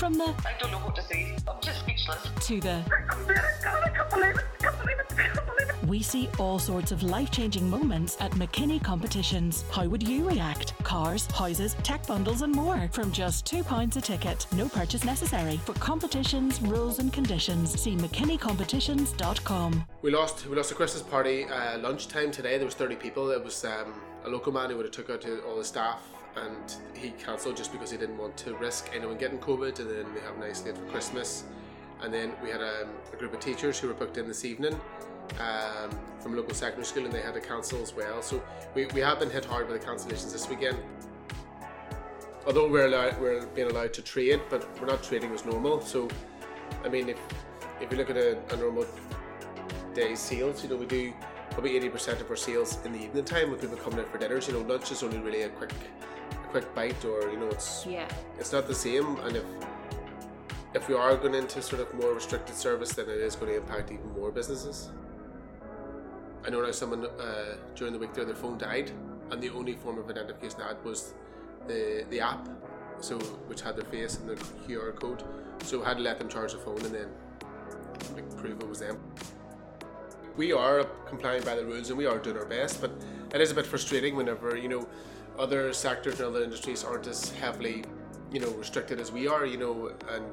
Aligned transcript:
From 0.00 0.14
the 0.14 0.34
I 0.46 0.54
don't 0.58 0.70
know 0.70 0.78
what 0.78 0.96
to 0.96 1.02
say. 1.02 1.36
I'm 1.46 1.60
just 1.60 1.80
speechless. 1.80 2.26
to 2.46 2.58
the 2.58 2.82
I 2.86 2.88
can't 2.88 3.20
believe 3.20 3.36
it. 3.36 3.44
I 3.66 3.88
can't 3.90 4.10
believe 4.10 4.30
it. 4.30 5.12
I 5.12 5.22
can't 5.28 5.46
believe 5.46 5.68
it. 5.68 5.86
we 5.88 6.02
see 6.02 6.26
all 6.38 6.58
sorts 6.58 6.90
of 6.90 7.02
life 7.02 7.30
changing 7.30 7.68
moments 7.68 8.16
at 8.18 8.30
McKinney 8.32 8.82
competitions. 8.82 9.62
How 9.70 9.86
would 9.86 10.02
you 10.08 10.26
react? 10.26 10.72
Cars, 10.84 11.26
houses, 11.32 11.74
tech 11.82 12.06
bundles, 12.06 12.40
and 12.40 12.50
more 12.54 12.88
from 12.92 13.12
just 13.12 13.44
£2 13.44 13.96
a 13.96 14.00
ticket. 14.00 14.46
No 14.52 14.70
purchase 14.70 15.04
necessary. 15.04 15.58
For 15.66 15.74
competitions, 15.74 16.62
rules, 16.62 16.98
and 16.98 17.12
conditions, 17.12 17.78
see 17.78 17.94
McKinneycompetitions.com. 17.96 19.84
We 20.00 20.10
lost 20.12 20.46
we 20.46 20.56
lost 20.56 20.72
a 20.72 20.74
Christmas 20.74 21.02
party 21.02 21.44
uh, 21.44 21.76
lunchtime 21.78 22.30
today. 22.30 22.56
There 22.56 22.64
was 22.64 22.74
thirty 22.74 22.96
people. 22.96 23.30
It 23.32 23.44
was 23.44 23.66
um, 23.66 23.92
a 24.24 24.30
local 24.30 24.50
man 24.50 24.70
who 24.70 24.76
would 24.78 24.86
have 24.86 24.94
took 24.94 25.10
out 25.10 25.20
to 25.22 25.42
all 25.42 25.56
the 25.58 25.64
staff, 25.64 26.02
and 26.36 26.76
he 26.94 27.10
cancelled 27.10 27.56
just 27.56 27.72
because 27.72 27.90
he 27.90 27.96
didn't 27.96 28.18
want 28.18 28.36
to 28.38 28.54
risk 28.56 28.90
anyone 28.94 29.16
getting 29.16 29.38
COVID. 29.38 29.78
And 29.80 29.90
then 29.90 30.14
we 30.14 30.20
have 30.20 30.36
a 30.36 30.40
nice 30.40 30.60
date 30.60 30.76
for 30.76 30.84
Christmas, 30.84 31.44
and 32.02 32.12
then 32.12 32.32
we 32.42 32.50
had 32.50 32.60
um, 32.60 32.88
a 33.12 33.16
group 33.16 33.32
of 33.34 33.40
teachers 33.40 33.78
who 33.78 33.88
were 33.88 33.94
booked 33.94 34.16
in 34.16 34.26
this 34.26 34.44
evening 34.44 34.74
um, 35.38 35.90
from 36.20 36.34
a 36.34 36.36
local 36.36 36.54
secondary 36.54 36.84
school, 36.84 37.04
and 37.04 37.12
they 37.12 37.20
had 37.20 37.34
to 37.34 37.40
cancel 37.40 37.80
as 37.82 37.94
well. 37.94 38.22
So 38.22 38.42
we, 38.74 38.86
we 38.86 39.00
have 39.00 39.18
been 39.18 39.30
hit 39.30 39.44
hard 39.44 39.66
by 39.66 39.74
the 39.74 39.78
cancellations 39.78 40.32
this 40.32 40.48
weekend. 40.48 40.78
Although 42.46 42.68
we're 42.68 42.86
allowed, 42.86 43.20
we're 43.20 43.44
being 43.46 43.70
allowed 43.70 43.92
to 43.94 44.02
trade, 44.02 44.40
but 44.48 44.66
we're 44.80 44.86
not 44.86 45.02
trading 45.02 45.30
as 45.32 45.44
normal. 45.44 45.82
So, 45.82 46.08
I 46.84 46.88
mean, 46.88 47.10
if 47.10 47.18
if 47.80 47.90
you 47.92 47.98
look 47.98 48.10
at 48.10 48.16
a, 48.16 48.38
a 48.52 48.56
normal 48.56 48.86
day's 49.94 50.20
sales, 50.20 50.62
you 50.62 50.70
know, 50.70 50.76
we 50.76 50.86
do 50.86 51.12
probably 51.50 51.76
eighty 51.76 51.90
percent 51.90 52.20
of 52.20 52.30
our 52.30 52.36
sales 52.36 52.78
in 52.84 52.92
the 52.92 53.02
evening 53.04 53.24
time 53.24 53.50
with 53.50 53.60
people 53.60 53.76
coming 53.76 54.00
out 54.00 54.08
for 54.08 54.16
dinners. 54.16 54.48
You 54.48 54.54
know, 54.54 54.60
lunch 54.60 54.90
is 54.90 55.02
only 55.02 55.18
really 55.18 55.42
a 55.42 55.48
quick 55.50 55.72
a 55.72 56.19
quick 56.50 56.74
bite, 56.74 57.04
or 57.04 57.30
you 57.30 57.38
know, 57.38 57.48
it's 57.48 57.86
Yeah. 57.86 58.08
it's 58.38 58.52
not 58.52 58.66
the 58.66 58.74
same. 58.74 59.16
And 59.24 59.36
if 59.36 59.44
if 60.74 60.88
we 60.88 60.94
are 60.94 61.16
going 61.16 61.34
into 61.34 61.60
sort 61.62 61.80
of 61.82 61.92
more 61.94 62.12
restricted 62.14 62.54
service, 62.54 62.92
then 62.92 63.06
it 63.08 63.20
is 63.28 63.34
going 63.36 63.50
to 63.52 63.56
impact 63.58 63.90
even 63.90 64.12
more 64.12 64.30
businesses. 64.30 64.90
I 66.46 66.50
know 66.50 66.62
now 66.62 66.70
someone 66.70 67.04
uh, 67.06 67.56
during 67.74 67.92
the 67.92 67.98
week 67.98 68.14
there, 68.14 68.24
their 68.24 68.36
phone 68.36 68.56
died, 68.58 68.90
and 69.30 69.42
the 69.42 69.50
only 69.50 69.74
form 69.74 69.98
of 69.98 70.08
identification 70.08 70.58
they 70.60 70.64
had 70.66 70.84
was 70.84 71.14
the 71.66 72.04
the 72.10 72.20
app, 72.20 72.48
so 73.00 73.18
which 73.48 73.60
had 73.62 73.76
their 73.76 73.84
face 73.84 74.18
and 74.18 74.28
the 74.30 74.36
QR 74.66 74.92
code. 74.94 75.22
So 75.64 75.82
I 75.82 75.88
had 75.88 75.96
to 75.98 76.02
let 76.02 76.18
them 76.18 76.28
charge 76.28 76.52
the 76.52 76.58
phone 76.58 76.80
and 76.86 76.94
then 76.94 77.08
like, 78.14 78.28
prove 78.38 78.60
it 78.60 78.68
was 78.68 78.78
them. 78.80 78.96
We 80.36 80.52
are 80.52 80.84
complying 81.06 81.42
by 81.42 81.54
the 81.56 81.64
rules 81.66 81.90
and 81.90 81.98
we 81.98 82.06
are 82.06 82.18
doing 82.18 82.38
our 82.38 82.46
best, 82.46 82.80
but 82.80 82.90
it 83.34 83.40
is 83.40 83.50
a 83.50 83.54
bit 83.54 83.66
frustrating 83.66 84.16
whenever 84.16 84.56
you 84.56 84.68
know 84.68 84.86
other 85.38 85.72
sectors 85.72 86.20
and 86.20 86.28
other 86.28 86.42
industries 86.42 86.84
aren't 86.84 87.06
as 87.06 87.30
heavily 87.30 87.84
you 88.32 88.38
know 88.40 88.50
restricted 88.50 89.00
as 89.00 89.10
we 89.12 89.26
are. 89.26 89.44
You 89.46 89.58
know, 89.58 89.92
and 90.10 90.24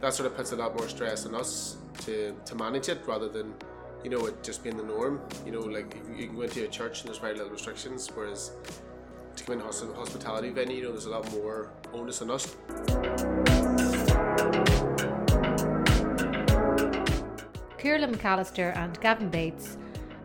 that 0.00 0.14
sort 0.14 0.26
of 0.26 0.36
puts 0.36 0.52
a 0.52 0.56
lot 0.56 0.76
more 0.76 0.88
stress 0.88 1.26
on 1.26 1.34
us 1.34 1.76
to 2.04 2.34
to 2.44 2.54
manage 2.54 2.88
it 2.88 3.00
rather 3.06 3.28
than 3.28 3.54
you 4.04 4.10
know 4.10 4.26
it 4.26 4.42
just 4.42 4.62
being 4.62 4.76
the 4.76 4.82
norm. 4.84 5.20
You 5.44 5.52
know, 5.52 5.60
like 5.60 5.96
you- 6.16 6.26
can 6.26 6.36
go 6.36 6.42
into 6.42 6.64
a 6.64 6.68
church 6.68 7.00
and 7.00 7.08
there's 7.08 7.18
very 7.18 7.34
little 7.34 7.50
restrictions, 7.50 8.10
whereas 8.14 8.50
to 9.36 9.44
come 9.44 9.54
in 9.54 9.60
a 9.60 9.64
hospitality 9.64 10.50
venue, 10.50 10.76
you 10.78 10.82
know, 10.84 10.92
there's 10.92 11.04
a 11.06 11.10
lot 11.10 11.30
more 11.32 11.70
onus 11.92 12.22
on 12.22 12.30
us. 12.30 12.56
Kierlan 17.78 18.16
McAllister 18.16 18.76
and 18.76 18.98
Gavin 19.00 19.28
Bates 19.28 19.76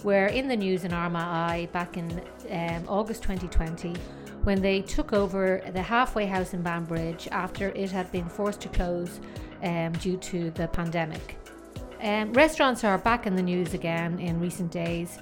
were 0.03 0.27
in 0.27 0.47
the 0.47 0.55
news 0.55 0.83
in 0.83 0.93
Armagh 0.93 1.71
back 1.71 1.97
in 1.97 2.21
um, 2.49 2.85
August 2.87 3.23
2020 3.23 3.93
when 4.43 4.61
they 4.61 4.81
took 4.81 5.13
over 5.13 5.61
the 5.73 5.81
halfway 5.81 6.25
house 6.25 6.53
in 6.53 6.61
Banbridge 6.61 7.27
after 7.31 7.69
it 7.69 7.91
had 7.91 8.11
been 8.11 8.27
forced 8.27 8.61
to 8.61 8.69
close 8.69 9.19
um, 9.63 9.91
due 9.93 10.17
to 10.17 10.49
the 10.51 10.67
pandemic. 10.67 11.37
Um, 12.01 12.33
restaurants 12.33 12.83
are 12.83 12.97
back 12.97 13.27
in 13.27 13.35
the 13.35 13.43
news 13.43 13.75
again 13.75 14.19
in 14.19 14.39
recent 14.39 14.71
days 14.71 15.19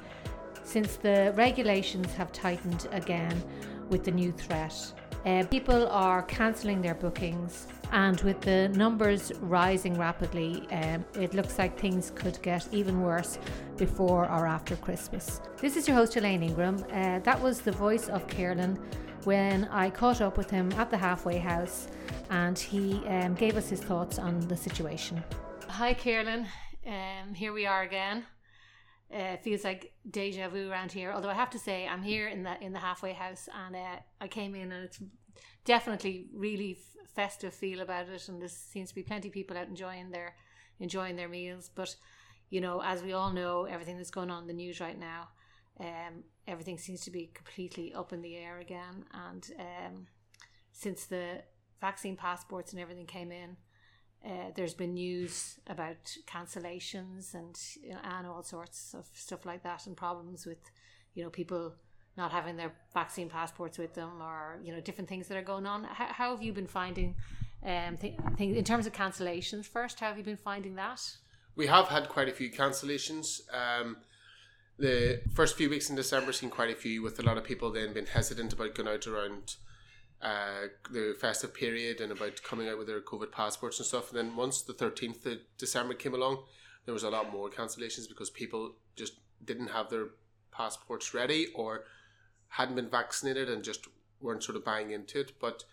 since 0.63 0.95
the 0.95 1.33
regulations 1.35 2.13
have 2.13 2.31
tightened 2.31 2.87
again 2.91 3.41
with 3.89 4.03
the 4.03 4.11
new 4.11 4.31
threat. 4.31 4.93
Uh, 5.25 5.43
people 5.49 5.87
are 5.89 6.23
cancelling 6.23 6.81
their 6.81 6.93
bookings, 6.95 7.67
and 7.91 8.19
with 8.21 8.41
the 8.41 8.69
numbers 8.69 9.31
rising 9.39 9.97
rapidly, 9.97 10.67
um, 10.71 11.05
it 11.15 11.33
looks 11.33 11.57
like 11.57 11.79
things 11.79 12.11
could 12.15 12.41
get 12.41 12.67
even 12.71 13.01
worse 13.01 13.39
before 13.77 14.23
or 14.25 14.45
after 14.45 14.75
Christmas. 14.77 15.41
This 15.57 15.75
is 15.75 15.87
your 15.87 15.95
host, 15.97 16.15
Elaine 16.15 16.43
Ingram. 16.43 16.83
Uh, 16.91 17.19
that 17.19 17.39
was 17.41 17.61
the 17.61 17.71
voice 17.71 18.09
of 18.09 18.25
Kierlan 18.27 18.77
when 19.23 19.65
I 19.65 19.89
caught 19.89 20.21
up 20.21 20.37
with 20.37 20.49
him 20.49 20.71
at 20.73 20.89
the 20.89 20.97
halfway 20.97 21.37
house, 21.37 21.87
and 22.29 22.57
he 22.57 23.05
um, 23.07 23.33
gave 23.35 23.57
us 23.57 23.69
his 23.69 23.81
thoughts 23.81 24.19
on 24.19 24.39
the 24.47 24.55
situation. 24.55 25.23
Hi, 25.67 25.93
Kierlan. 25.93 26.45
Um, 26.85 27.33
here 27.33 27.53
we 27.53 27.65
are 27.65 27.83
again 27.83 28.25
uh, 29.13 29.37
feels 29.37 29.63
like 29.63 29.93
deja 30.09 30.49
vu 30.49 30.69
around 30.69 30.91
here. 30.91 31.11
Although 31.11 31.29
I 31.29 31.33
have 31.33 31.49
to 31.51 31.59
say, 31.59 31.87
I'm 31.87 32.03
here 32.03 32.27
in 32.27 32.43
the 32.43 32.61
in 32.61 32.73
the 32.73 32.79
halfway 32.79 33.13
house, 33.13 33.49
and 33.53 33.75
uh, 33.75 33.99
I 34.21 34.27
came 34.27 34.55
in, 34.55 34.71
and 34.71 34.85
it's 34.85 35.01
definitely 35.65 36.27
really 36.33 36.77
festive 37.15 37.53
feel 37.53 37.81
about 37.81 38.07
it, 38.09 38.27
and 38.29 38.41
there 38.41 38.49
seems 38.49 38.89
to 38.89 38.95
be 38.95 39.03
plenty 39.03 39.27
of 39.27 39.33
people 39.33 39.57
out 39.57 39.67
enjoying 39.67 40.11
their 40.11 40.35
enjoying 40.79 41.15
their 41.15 41.29
meals. 41.29 41.69
But 41.73 41.95
you 42.49 42.61
know, 42.61 42.81
as 42.81 43.03
we 43.03 43.13
all 43.13 43.31
know, 43.31 43.65
everything 43.65 43.97
that's 43.97 44.11
going 44.11 44.31
on 44.31 44.43
in 44.43 44.47
the 44.47 44.53
news 44.53 44.79
right 44.79 44.99
now, 44.99 45.29
um, 45.79 46.23
everything 46.47 46.77
seems 46.77 47.01
to 47.01 47.11
be 47.11 47.29
completely 47.33 47.93
up 47.93 48.13
in 48.13 48.21
the 48.21 48.35
air 48.35 48.59
again. 48.59 49.05
And 49.13 49.51
um, 49.59 50.07
since 50.71 51.05
the 51.05 51.43
vaccine 51.79 52.15
passports 52.15 52.71
and 52.71 52.81
everything 52.81 53.05
came 53.05 53.31
in, 53.31 53.57
uh, 54.25 54.51
there's 54.55 54.73
been 54.73 54.95
news 54.95 55.59
about 55.67 56.17
cancellations 56.27 57.33
and 57.33 57.57
you 57.81 57.91
know, 57.91 57.99
and 58.03 58.27
all 58.27 58.43
sorts 58.43 58.93
of 58.93 59.07
stuff 59.13 59.45
like 59.45 59.63
that, 59.63 59.87
and 59.87 59.95
problems 59.95 60.45
with 60.45 60.59
you 61.13 61.23
know 61.23 61.29
people 61.29 61.73
not 62.17 62.31
having 62.31 62.57
their 62.57 62.73
vaccine 62.93 63.29
passports 63.29 63.77
with 63.77 63.93
them, 63.93 64.21
or 64.21 64.59
you 64.63 64.73
know 64.73 64.81
different 64.81 65.09
things 65.09 65.27
that 65.27 65.37
are 65.37 65.43
going 65.43 65.65
on. 65.65 65.83
How, 65.83 66.07
how 66.07 66.31
have 66.31 66.43
you 66.43 66.53
been 66.53 66.67
finding 66.67 67.15
um 67.65 67.97
th- 67.97 68.17
things 68.37 68.57
in 68.57 68.63
terms 68.63 68.87
of 68.87 68.93
cancellations? 68.93 69.65
First, 69.65 69.99
how 69.99 70.07
have 70.07 70.17
you 70.17 70.23
been 70.23 70.37
finding 70.37 70.75
that? 70.75 71.01
We 71.55 71.67
have 71.67 71.87
had 71.87 72.09
quite 72.09 72.29
a 72.29 72.33
few 72.33 72.49
cancellations. 72.51 73.41
Um, 73.53 73.97
the 74.77 75.21
first 75.33 75.57
few 75.57 75.69
weeks 75.69 75.89
in 75.89 75.95
December 75.95 76.31
seen 76.31 76.49
quite 76.49 76.71
a 76.71 76.75
few, 76.75 77.01
with 77.01 77.19
a 77.19 77.23
lot 77.23 77.37
of 77.37 77.43
people 77.43 77.69
then 77.71 77.93
being 77.93 78.05
hesitant 78.05 78.53
about 78.53 78.75
going 78.75 78.87
out 78.87 79.05
around 79.07 79.55
uh, 80.21 80.67
the 80.89 81.15
festive 81.19 81.53
period 81.53 81.99
and 81.99 82.11
about 82.13 82.41
coming 82.43 82.69
out 82.69 82.77
with 82.77 82.87
their 82.87 83.01
COVID 83.01 83.31
passports 83.31 83.79
and 83.79 83.85
stuff. 83.85 84.09
And 84.09 84.17
then 84.17 84.35
once 84.37 84.61
the 84.61 84.73
thirteenth 84.73 85.25
of 85.25 85.39
December 85.57 85.95
came 85.95 86.13
along, 86.13 86.43
there 86.85 86.93
was 86.93 87.03
a 87.03 87.09
lot 87.09 87.31
more 87.31 87.49
cancellations 87.49 88.07
because 88.07 88.29
people 88.29 88.75
just 88.95 89.13
didn't 89.43 89.67
have 89.67 89.89
their 89.89 90.07
passports 90.51 91.13
ready 91.13 91.47
or 91.55 91.83
hadn't 92.49 92.75
been 92.75 92.89
vaccinated 92.89 93.49
and 93.49 93.63
just 93.63 93.87
weren't 94.19 94.43
sort 94.43 94.57
of 94.57 94.65
buying 94.65 94.91
into 94.91 95.19
it. 95.19 95.33
But 95.39 95.63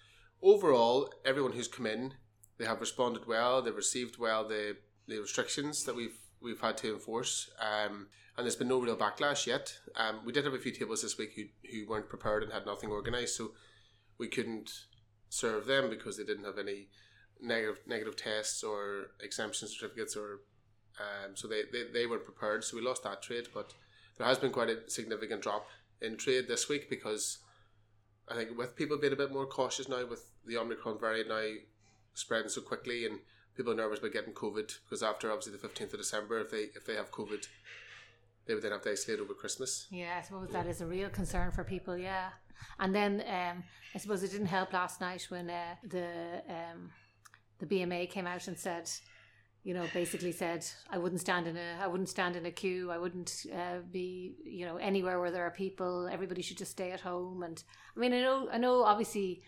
overall, 0.43 1.13
everyone 1.25 1.53
who's 1.53 1.69
come 1.69 1.87
in, 1.87 2.15
they 2.59 2.65
have 2.65 2.81
responded 2.81 3.27
well. 3.27 3.63
They've 3.63 3.75
received 3.75 4.19
well 4.19 4.47
the 4.47 4.77
the 5.09 5.19
restrictions 5.19 5.85
that 5.85 5.95
we've 5.95 6.19
we've 6.41 6.61
had 6.61 6.77
to 6.79 6.95
enforce. 6.95 7.51
Um, 7.61 8.09
and 8.37 8.45
there's 8.45 8.57
been 8.57 8.69
no 8.69 8.81
real 8.81 8.97
backlash 8.97 9.47
yet. 9.47 9.79
Um, 9.97 10.21
we 10.25 10.33
did 10.33 10.45
have 10.45 10.53
a 10.53 10.59
few 10.59 10.73
tables 10.73 11.03
this 11.03 11.17
week 11.17 11.33
who, 11.35 11.45
who 11.71 11.89
weren't 11.89 12.09
prepared 12.09 12.43
and 12.43 12.53
had 12.53 12.67
nothing 12.67 12.91
organised, 12.91 13.37
so 13.37 13.53
we 14.19 14.29
couldn't 14.29 14.71
serve 15.31 15.67
them 15.67 15.89
because 15.89 16.17
they 16.19 16.25
didn't 16.25 16.45
have 16.45 16.59
any 16.59 16.89
negative 17.41 17.81
negative 17.87 18.17
tests 18.17 18.63
or 18.63 19.09
exemption 19.21 19.69
certificates 19.69 20.17
or 20.17 20.41
um, 20.99 21.37
so 21.37 21.47
they, 21.47 21.63
they, 21.73 21.85
they 21.93 22.07
weren't 22.07 22.25
prepared. 22.25 22.65
So 22.65 22.77
we 22.77 22.83
lost 22.83 23.03
that 23.05 23.23
trade, 23.23 23.49
but 23.53 23.75
there 24.17 24.27
has 24.27 24.39
been 24.39 24.53
quite 24.53 24.71
a 24.71 24.89
significant 24.89 25.43
drop 25.43 25.67
in 26.01 26.17
trade 26.17 26.49
this 26.49 26.69
week 26.69 26.89
because 26.91 27.39
I 28.29 28.35
think 28.35 28.57
with 28.57 28.77
people 28.77 28.99
being 28.99 29.13
a 29.13 29.17
bit 29.17 29.33
more 29.33 29.47
cautious 29.47 29.89
now 29.89 30.07
with 30.07 30.29
the 30.45 30.57
Omicron 30.57 30.99
variant 30.99 31.29
now 31.29 31.49
spreading 32.15 32.49
so 32.49 32.61
quickly 32.61 33.07
and 33.07 33.21
people 33.57 33.73
are 33.73 33.77
nervous 33.77 33.99
about 33.99 34.13
getting 34.13 34.35
COVID 34.35 34.79
because 34.85 35.03
after 35.03 35.31
obviously 35.31 35.53
the 35.53 35.59
fifteenth 35.59 35.93
of 35.93 36.01
December, 36.01 36.41
if 36.41 36.51
they 36.51 36.69
if 36.75 36.85
they 36.87 36.95
have 36.95 37.11
COVID, 37.11 37.47
they 38.47 38.55
would 38.55 38.63
then 38.63 38.73
have 38.73 38.83
to 38.83 38.91
isolate 38.91 39.21
over 39.21 39.35
Christmas. 39.35 39.87
Yeah, 39.91 40.19
I 40.19 40.23
suppose 40.23 40.51
that 40.51 40.67
is 40.67 40.81
a 40.81 40.87
real 40.87 41.09
concern 41.09 41.51
for 41.51 41.65
people. 41.65 41.97
Yeah, 41.97 42.31
and 42.79 42.95
then 42.95 43.23
um, 43.27 43.65
I 43.95 43.99
suppose 43.99 44.23
it 44.23 44.31
didn't 44.31 44.47
help 44.47 44.73
last 44.73 45.01
night 45.01 45.27
when 45.31 45.51
uh, 45.51 45.77
the 45.89 46.43
um, 46.49 46.91
the 47.59 47.67
BMA 47.67 48.11
came 48.11 48.27
out 48.27 48.47
and 48.49 48.59
said, 48.59 48.91
you 49.67 49.75
know, 49.75 49.85
basically 49.93 50.31
said 50.31 50.65
I 50.89 50.97
wouldn't 50.97 51.21
stand 51.21 51.49
in 51.49 51.57
a 51.57 51.69
I 51.83 51.89
wouldn't 51.89 52.09
stand 52.09 52.37
in 52.37 52.47
a 52.47 52.53
queue. 52.53 52.93
I 52.93 52.99
wouldn't 52.99 53.47
uh, 53.53 53.79
be 53.91 54.37
you 54.45 54.65
know 54.65 54.77
anywhere 54.77 55.19
where 55.19 55.33
there 55.33 55.45
are 55.45 55.51
people. 55.51 56.09
Everybody 56.09 56.41
should 56.41 56.57
just 56.57 56.71
stay 56.71 56.93
at 56.93 57.01
home. 57.01 57.43
And 57.43 57.61
I 57.97 57.99
mean, 57.99 58.13
I 58.13 58.21
know 58.21 58.49
I 58.49 58.59
know 58.59 58.85
obviously 58.85 59.43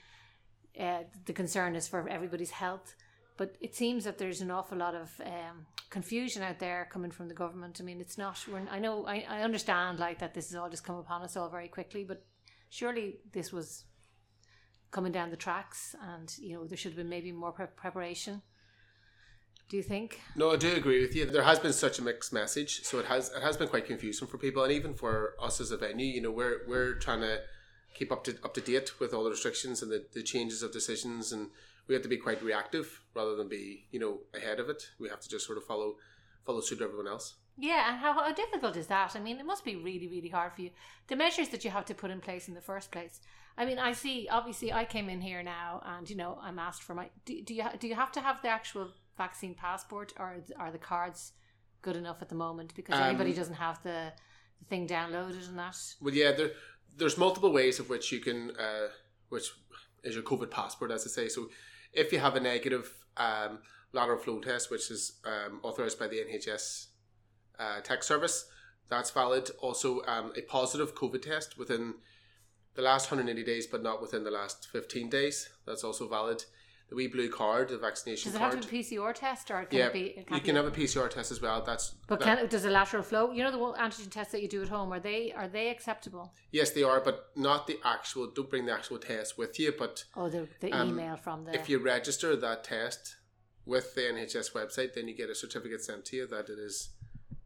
uh, 0.79 1.05
the 1.25 1.32
concern 1.32 1.76
is 1.76 1.87
for 1.87 2.09
everybody's 2.09 2.50
health. 2.50 2.97
But 3.37 3.55
it 3.61 3.76
seems 3.76 4.03
that 4.03 4.19
there's 4.19 4.41
an 4.41 4.50
awful 4.50 4.76
lot 4.76 4.97
of 4.97 5.09
um, 5.25 5.67
confusion 5.88 6.43
out 6.43 6.59
there 6.59 6.88
coming 6.91 7.12
from 7.12 7.29
the 7.29 7.35
government. 7.35 7.79
I 7.81 7.85
mean, 7.85 8.00
it's 8.00 8.19
not. 8.19 8.44
We're, 8.50 8.67
I 8.69 8.81
know. 8.81 9.06
I, 9.06 9.25
I 9.29 9.43
understand 9.43 10.00
like 10.00 10.19
that. 10.19 10.35
This 10.35 10.49
has 10.49 10.56
all 10.56 10.69
just 10.69 10.82
come 10.82 10.97
upon 10.97 11.23
us 11.23 11.37
all 11.37 11.49
very 11.49 11.69
quickly. 11.69 12.03
But 12.03 12.25
surely 12.71 13.21
this 13.32 13.53
was 13.53 13.85
coming 14.91 15.12
down 15.12 15.31
the 15.31 15.37
tracks, 15.37 15.94
and 16.03 16.29
you 16.41 16.55
know 16.55 16.67
there 16.67 16.76
should 16.76 16.91
have 16.91 16.97
been 16.99 17.09
maybe 17.09 17.31
more 17.31 17.53
pre- 17.53 17.67
preparation. 17.67 18.43
Do 19.69 19.76
you 19.76 19.82
think? 19.82 20.20
No, 20.35 20.53
I 20.53 20.56
do 20.56 20.75
agree 20.75 21.03
with 21.03 21.15
you. 21.15 21.26
There 21.26 21.43
has 21.43 21.59
been 21.59 21.75
such 21.75 21.99
a 21.99 22.03
mixed 22.03 22.32
message, 22.32 22.82
so 22.85 22.99
it 22.99 23.05
has 23.05 23.31
it 23.31 23.43
has 23.43 23.56
been 23.56 23.69
quite 23.69 23.87
confusing 23.87 24.26
for 24.26 24.38
people, 24.38 24.62
and 24.62 24.73
even 24.73 24.94
for 24.94 25.35
us 25.41 25.61
as 25.61 25.70
a 25.70 25.76
venue. 25.76 26.06
You 26.06 26.23
know, 26.23 26.31
we're 26.31 26.61
we're 26.67 26.94
trying 26.94 27.20
to 27.20 27.41
keep 27.94 28.11
up 28.11 28.25
to 28.25 28.37
up 28.43 28.55
to 28.55 28.62
date 28.62 28.99
with 28.99 29.12
all 29.12 29.25
the 29.25 29.31
restrictions 29.31 29.82
and 29.82 29.91
the, 29.91 30.06
the 30.15 30.23
changes 30.23 30.62
of 30.62 30.73
decisions, 30.73 31.32
and 31.32 31.50
we 31.87 31.94
have 31.94 32.03
to 32.03 32.09
be 32.09 32.17
quite 32.17 32.43
reactive 32.43 33.03
rather 33.15 33.37
than 33.37 33.49
be 33.49 33.87
you 33.91 34.00
know 34.00 34.20
ahead 34.35 34.59
of 34.59 34.70
it. 34.70 34.88
We 34.99 35.11
have 35.11 35.20
to 35.20 35.29
just 35.29 35.47
sort 35.47 35.59
of 35.59 35.65
follow 35.65 35.97
follow 36.47 36.61
suit 36.61 36.79
to 36.79 36.85
everyone 36.85 37.09
else. 37.09 37.35
Yeah, 37.61 37.91
and 37.91 37.99
how, 37.99 38.12
how 38.12 38.32
difficult 38.32 38.76
is 38.76 38.87
that? 38.87 39.17
I 39.17 39.21
mean, 39.21 39.38
it 39.38 39.44
must 39.44 39.64
be 39.64 39.75
really, 39.75 40.06
really 40.06 40.29
hard 40.29 40.53
for 40.55 40.62
you. 40.62 40.71
The 41.09 41.17
measures 41.17 41.49
that 41.49 41.64
you 41.64 41.71
have 41.73 41.87
to 41.87 41.94
put 41.94 42.12
in 42.12 42.21
place 42.21 42.47
in 42.47 42.55
the 42.55 42.61
first 42.61 42.93
place. 42.93 43.21
I 43.59 43.67
mean, 43.67 43.81
I 43.81 43.93
see. 43.93 44.29
Obviously, 44.31 44.73
I 44.73 44.85
came 44.85 45.09
in 45.11 45.21
here 45.21 45.43
now, 45.43 45.82
and 45.85 46.09
you 46.09 46.17
know, 46.17 46.38
I'm 46.41 46.59
asked 46.59 46.82
for 46.82 46.94
my. 46.94 47.11
Do, 47.26 47.43
do 47.43 47.53
you 47.53 47.64
do 47.79 47.88
you 47.88 47.97
have 47.97 48.12
to 48.12 48.21
have 48.21 48.41
the 48.41 48.49
actual 48.49 48.93
vaccine 49.19 49.55
passport, 49.55 50.15
or 50.19 50.37
are 50.59 50.70
the 50.70 50.79
cards 50.79 51.32
good 51.82 51.97
enough 51.97 52.23
at 52.23 52.29
the 52.29 52.35
moment? 52.35 52.75
Because 52.75 52.97
Um, 52.97 53.03
everybody 53.03 53.35
doesn't 53.35 53.55
have 53.55 53.82
the, 53.82 54.12
the 54.61 54.65
thing 54.65 54.88
downloaded 54.88 55.47
and 55.49 55.59
that. 55.59 55.76
Well, 56.00 56.15
yeah, 56.15 56.32
there 56.32 56.53
there's 56.97 57.19
multiple 57.19 57.53
ways 57.53 57.79
of 57.79 57.88
which 57.91 58.11
you 58.11 58.20
can, 58.20 58.53
uh, 58.56 58.88
which 59.29 59.47
is 60.03 60.15
your 60.15 60.25
COVID 60.25 60.50
passport, 60.50 60.91
as 60.91 61.06
I 61.06 61.11
say. 61.11 61.29
So, 61.29 61.50
if 61.93 62.12
you 62.12 62.19
have 62.19 62.35
a 62.35 62.41
negative 62.41 62.93
um, 63.17 63.59
lateral 63.93 64.19
flow 64.19 64.41
test, 64.41 64.70
which 64.70 64.91
is 64.91 65.21
um, 65.25 65.61
authorized 65.62 65.99
by 65.99 66.09
the 66.09 66.17
NHS 66.17 66.87
uh, 67.59 67.81
tech 67.81 68.03
service, 68.03 68.47
that's 68.88 69.11
valid. 69.11 69.50
Also, 69.61 70.03
um, 70.06 70.32
a 70.37 70.43
positive 70.43 70.94
COVID 70.94 71.23
test 71.23 71.59
within 71.59 71.94
the 72.75 72.82
last 72.82 73.11
180 73.11 73.44
days, 73.44 73.67
but 73.67 73.82
not 73.82 74.00
within 74.00 74.25
the 74.25 74.31
last 74.31 74.69
15 74.73 75.11
days, 75.11 75.49
that's 75.67 75.85
also 75.85 76.09
valid. 76.09 76.44
The 76.88 76.94
wee 76.94 77.06
blue 77.06 77.29
card, 77.31 77.69
the 77.69 77.76
vaccination 77.76 78.31
Does 78.31 78.37
it 78.37 78.38
card. 78.38 78.55
have 78.55 78.62
to 78.64 78.70
be 78.70 78.79
a 78.79 78.82
PCR 78.82 79.12
test, 79.14 79.50
or 79.50 79.62
can 79.67 79.79
yeah, 79.79 79.87
it 79.88 79.93
be? 79.93 80.00
It 80.06 80.17
you 80.19 80.25
can't 80.40 80.44
be- 80.44 80.52
have 80.55 80.64
a 80.64 80.70
PCR 80.70 81.11
test 81.11 81.31
as 81.31 81.43
well. 81.43 81.61
That's 81.62 81.90
But 82.06 82.20
that- 82.20 82.38
can, 82.38 82.49
does 82.49 82.64
a 82.64 82.70
lateral 82.70 83.02
flow? 83.02 83.31
You 83.31 83.44
know 83.44 83.50
the 83.50 83.58
antigen 83.79 84.11
tests 84.11 84.32
that 84.32 84.40
you 84.40 84.49
do 84.49 84.62
at 84.62 84.69
home. 84.70 84.90
Are 84.94 84.99
they 85.00 85.31
are 85.32 85.49
they 85.49 85.69
acceptable? 85.69 86.32
yes, 86.50 86.70
they 86.70 86.82
are, 86.82 87.00
but 87.00 87.29
not 87.37 87.67
the 87.67 87.79
actual. 87.85 88.29
Don't 88.31 88.49
bring 88.49 88.64
the 88.64 88.73
actual 88.73 88.99
test 88.99 89.37
with 89.37 89.58
you, 89.61 89.75
but 89.79 90.05
Oh, 90.17 90.31
the 90.31 90.49
the 90.61 90.73
Um, 90.73 90.88
email 90.88 91.17
from 91.17 91.44
the. 91.44 91.55
if 91.55 91.69
you 91.69 91.79
register 91.79 92.35
that 92.37 92.64
test 92.64 93.17
with 93.67 93.94
the 93.94 94.06
NHS 94.08 94.52
website, 94.52 94.94
then 94.94 95.08
you 95.08 95.14
get 95.14 95.29
a 95.29 95.35
certificate 95.35 95.82
sent 95.85 96.06
to 96.06 96.17
you 96.17 96.26
that 96.29 96.49
it 96.49 96.58
is 96.58 96.88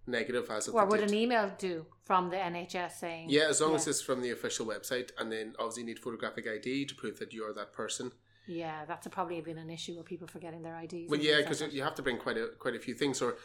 negative 0.06 0.49
as 0.50 0.69
of 0.69 0.75
or 0.77 0.87
would 0.87 1.00
date. 1.00 1.09
an 1.11 1.15
email 1.17 1.53
do 1.59 1.87
from 2.05 2.31
the 2.31 2.37
NHS 2.37 2.93
saying? 3.00 3.29
yeah, 3.29 3.49
as 3.49 3.61
long 3.61 3.75
as 3.75 3.89
it's 3.89 4.00
from 4.00 4.21
the 4.23 4.31
official 4.31 4.65
website, 4.67 5.11
and 5.19 5.33
then 5.33 5.56
obviously 5.59 5.83
you 5.83 5.87
need 5.89 5.99
photographic 5.99 6.47
ID 6.47 6.85
to 6.87 6.94
prove 6.94 7.19
that 7.19 7.33
you're 7.33 7.53
that 7.53 7.73
person. 7.73 8.12
Yeah, 8.47 8.85
that's 8.87 9.06
probably 9.09 9.41
been 9.41 9.59
an 9.59 9.71
issue 9.71 9.94
where 9.94 10.05
people 10.05 10.27
forgetting 10.27 10.62
their 10.62 10.79
IDs. 10.81 11.09
Well, 11.09 11.21
yeah, 11.21 11.37
things 11.37 11.61
like 11.61 11.61
because 11.61 11.75
you 11.75 11.83
have 11.83 11.94
to 11.97 12.03
bring 12.03 12.19
quite 12.19 12.37
a 12.37 12.49
quite 12.59 12.75
a 12.75 12.81
few 12.81 12.94
things. 12.94 13.23
Or 13.23 13.37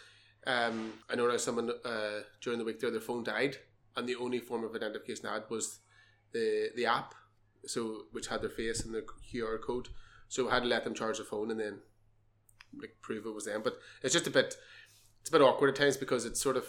um, 0.46 0.94
I 1.10 1.16
know 1.16 1.28
now 1.28 1.38
someone 1.38 1.72
uh, 1.86 2.22
during 2.42 2.60
the 2.60 2.66
week 2.66 2.80
there, 2.80 2.92
their 2.92 3.00
phone 3.00 3.24
died, 3.24 3.58
and 3.96 4.08
the 4.08 4.16
only 4.16 4.40
form 4.40 4.64
of 4.64 4.76
identification 4.76 5.24
they 5.24 5.30
had 5.30 5.44
was 5.50 5.80
the 6.34 6.70
the 6.76 6.86
app, 6.86 7.14
so 7.66 8.06
which 8.12 8.28
had 8.28 8.42
their 8.42 8.50
face 8.50 8.84
and 8.84 8.94
the 8.94 9.06
QR 9.32 9.62
code. 9.62 9.90
So 10.30 10.50
I 10.50 10.56
had 10.56 10.64
to 10.64 10.70
let 10.70 10.84
them 10.84 10.94
charge 10.94 11.20
the 11.20 11.24
phone 11.24 11.52
and 11.52 11.60
then 11.60 11.80
like 12.80 12.98
prove 13.02 13.26
it 13.26 13.34
was 13.34 13.46
them. 13.46 13.62
But 13.64 13.78
it's 14.04 14.14
just 14.14 14.28
a 14.28 14.32
bit 14.32 14.56
it's 15.22 15.30
a 15.30 15.32
bit 15.32 15.42
awkward 15.42 15.70
at 15.70 15.76
times 15.76 15.98
because 15.98 16.26
it's 16.26 16.42
sort 16.42 16.58
of 16.58 16.66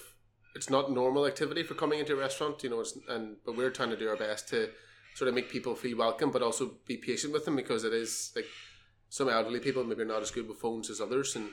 it's 0.55 0.71
not 0.71 0.91
normal 0.91 1.27
activity 1.27 1.63
for 1.63 1.75
coming 1.75 2.01
into 2.01 2.15
a 2.15 2.17
restaurant, 2.17 2.63
you 2.63 2.71
know. 2.71 2.81
It's, 2.81 2.99
and 3.09 3.37
but 3.45 3.57
we're 3.57 3.71
trying 3.71 3.91
to 3.91 3.97
do 3.97 4.09
our 4.09 4.17
best 4.17 4.49
to 4.49 4.71
sort 5.19 5.29
of 5.29 5.35
make 5.35 5.51
people 5.51 5.75
feel 5.75 5.99
welcome, 5.99 6.31
but 6.31 6.43
also 6.43 6.75
be 6.87 6.97
patient 6.97 7.33
with 7.33 7.45
them 7.45 7.57
because 7.57 7.83
it 7.83 7.93
is 7.93 8.31
like 8.37 8.47
some 9.09 9.29
elderly 9.29 9.59
people 9.59 9.83
maybe 9.83 10.03
are 10.03 10.13
not 10.15 10.23
as 10.23 10.31
good 10.31 10.49
with 10.49 10.59
phones 10.59 10.89
as 10.91 11.01
others, 11.01 11.35
and 11.35 11.49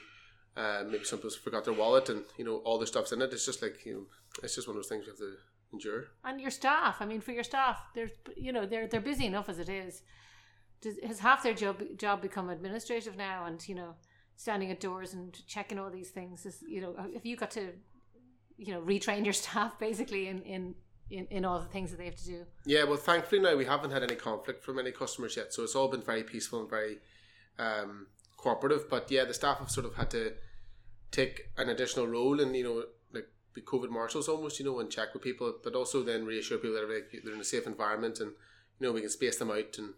uh, 0.56 0.83
maybe 0.85 1.03
some 1.03 1.17
people 1.17 1.31
forgot 1.31 1.65
their 1.65 1.73
wallet, 1.73 2.09
and 2.09 2.23
you 2.38 2.45
know 2.45 2.57
all 2.57 2.77
the 2.77 2.85
stuff's 2.85 3.12
in 3.12 3.23
it. 3.23 3.33
It's 3.33 3.45
just 3.45 3.63
like 3.63 3.83
you 3.83 3.94
know, 3.94 4.06
it's 4.44 4.53
just 4.53 4.67
one 4.67 4.77
of 4.77 4.83
those 4.83 4.89
things 4.89 5.06
we 5.06 5.09
have 5.09 5.17
to 5.17 5.33
endure. 5.73 6.06
and 6.23 6.39
your 6.39 6.51
staff. 6.51 6.97
I 7.00 7.06
mean, 7.06 7.21
for 7.21 7.31
your 7.31 7.44
staff, 7.44 7.79
they're 7.95 8.12
you 8.38 8.53
know 8.53 8.67
they're 8.67 8.88
they're 8.88 9.01
busy 9.01 9.25
enough 9.25 9.50
as 9.50 9.57
it 9.57 9.69
is. 9.69 10.03
Does, 10.81 11.00
has 11.03 11.19
half 11.19 11.41
their 11.41 11.56
job 11.56 11.81
job 11.97 12.21
become 12.21 12.51
administrative 12.51 13.17
now, 13.17 13.45
and 13.45 13.67
you 13.67 13.73
know 13.73 13.95
standing 14.35 14.69
at 14.69 14.79
doors 14.79 15.13
and 15.15 15.35
checking 15.47 15.79
all 15.79 15.89
these 15.89 16.12
things? 16.12 16.45
Is 16.45 16.63
you 16.67 16.81
know 16.81 16.95
if 17.15 17.25
you 17.25 17.35
got 17.35 17.50
to 17.51 17.71
you 18.57 18.73
know 18.73 18.81
retrain 18.81 19.23
your 19.23 19.33
staff 19.44 19.79
basically 19.79 20.27
in 20.27 20.44
in 20.44 20.75
in, 21.10 21.28
in 21.30 21.46
all 21.46 21.60
the 21.60 21.66
things 21.66 21.92
that 21.92 21.98
they 21.98 22.06
have 22.06 22.16
to 22.16 22.25
do. 22.25 22.46
Yeah, 22.66 22.84
well, 22.84 22.98
thankfully 22.98 23.42
now 23.42 23.56
we 23.56 23.66
haven't 23.66 23.92
had 23.92 24.04
any 24.04 24.16
conflict 24.16 24.63
from 24.63 24.80
any 24.80 24.92
customers 24.92 25.38
yet, 25.38 25.54
so 25.54 25.63
it's 25.63 25.75
all 25.75 25.88
been 25.88 26.02
very 26.02 26.24
peaceful 26.24 26.62
and 26.62 26.69
very 26.69 26.98
um, 27.60 28.07
cooperative. 28.38 28.90
But 28.90 29.10
yeah, 29.12 29.25
the 29.25 29.34
staff 29.34 29.60
have 29.60 29.69
sort 29.69 29.86
of 29.86 29.96
had 29.96 30.10
to 30.12 30.34
take 31.12 31.50
an 31.57 31.69
additional 31.69 32.07
role 32.07 32.42
and 32.42 32.56
you 32.56 32.63
know 32.63 32.84
like 33.13 33.28
be 33.54 33.62
COVID 33.62 33.90
marshals 33.90 34.28
almost, 34.28 34.60
you 34.60 34.66
know, 34.66 34.80
and 34.80 34.90
check 34.90 35.13
with 35.13 35.24
people, 35.24 35.54
but 35.63 35.75
also 35.75 36.04
then 36.04 36.25
reassure 36.25 36.57
people 36.57 36.75
that 36.75 37.24
they're 37.24 37.34
in 37.34 37.40
a 37.40 37.44
safe 37.44 37.68
environment 37.68 38.19
and 38.19 38.31
you 38.80 38.88
know 38.88 38.92
we 38.92 39.01
can 39.01 39.10
space 39.10 39.38
them 39.38 39.51
out 39.51 39.78
and 39.78 39.94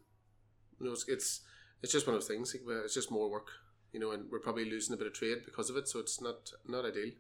you 0.80 0.86
know 0.86 0.92
it's 0.92 1.08
it's, 1.08 1.42
it's 1.82 1.92
just 1.92 2.06
one 2.06 2.16
of 2.16 2.22
those 2.22 2.28
things. 2.28 2.56
It's 2.56 2.94
just 2.94 3.12
more 3.12 3.30
work, 3.30 3.48
you 3.94 4.00
know, 4.00 4.12
and 4.12 4.30
we're 4.32 4.40
probably 4.40 4.66
losing 4.66 4.94
a 4.94 4.98
bit 4.98 5.08
of 5.08 5.14
trade 5.14 5.40
because 5.46 5.70
of 5.70 5.78
it, 5.78 5.88
so 5.88 6.00
it's 6.00 6.22
not 6.22 6.52
not 6.68 6.86
ideal. 6.86 7.12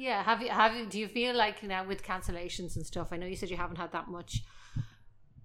Yeah, 0.00 0.22
have 0.22 0.40
you 0.40 0.48
have 0.48 0.74
you? 0.74 0.86
Do 0.86 0.98
you 0.98 1.08
feel 1.08 1.36
like 1.36 1.62
now 1.62 1.84
with 1.84 2.02
cancellations 2.02 2.74
and 2.74 2.86
stuff? 2.86 3.08
I 3.12 3.18
know 3.18 3.26
you 3.26 3.36
said 3.36 3.50
you 3.50 3.58
haven't 3.58 3.76
had 3.76 3.92
that 3.92 4.08
much. 4.08 4.42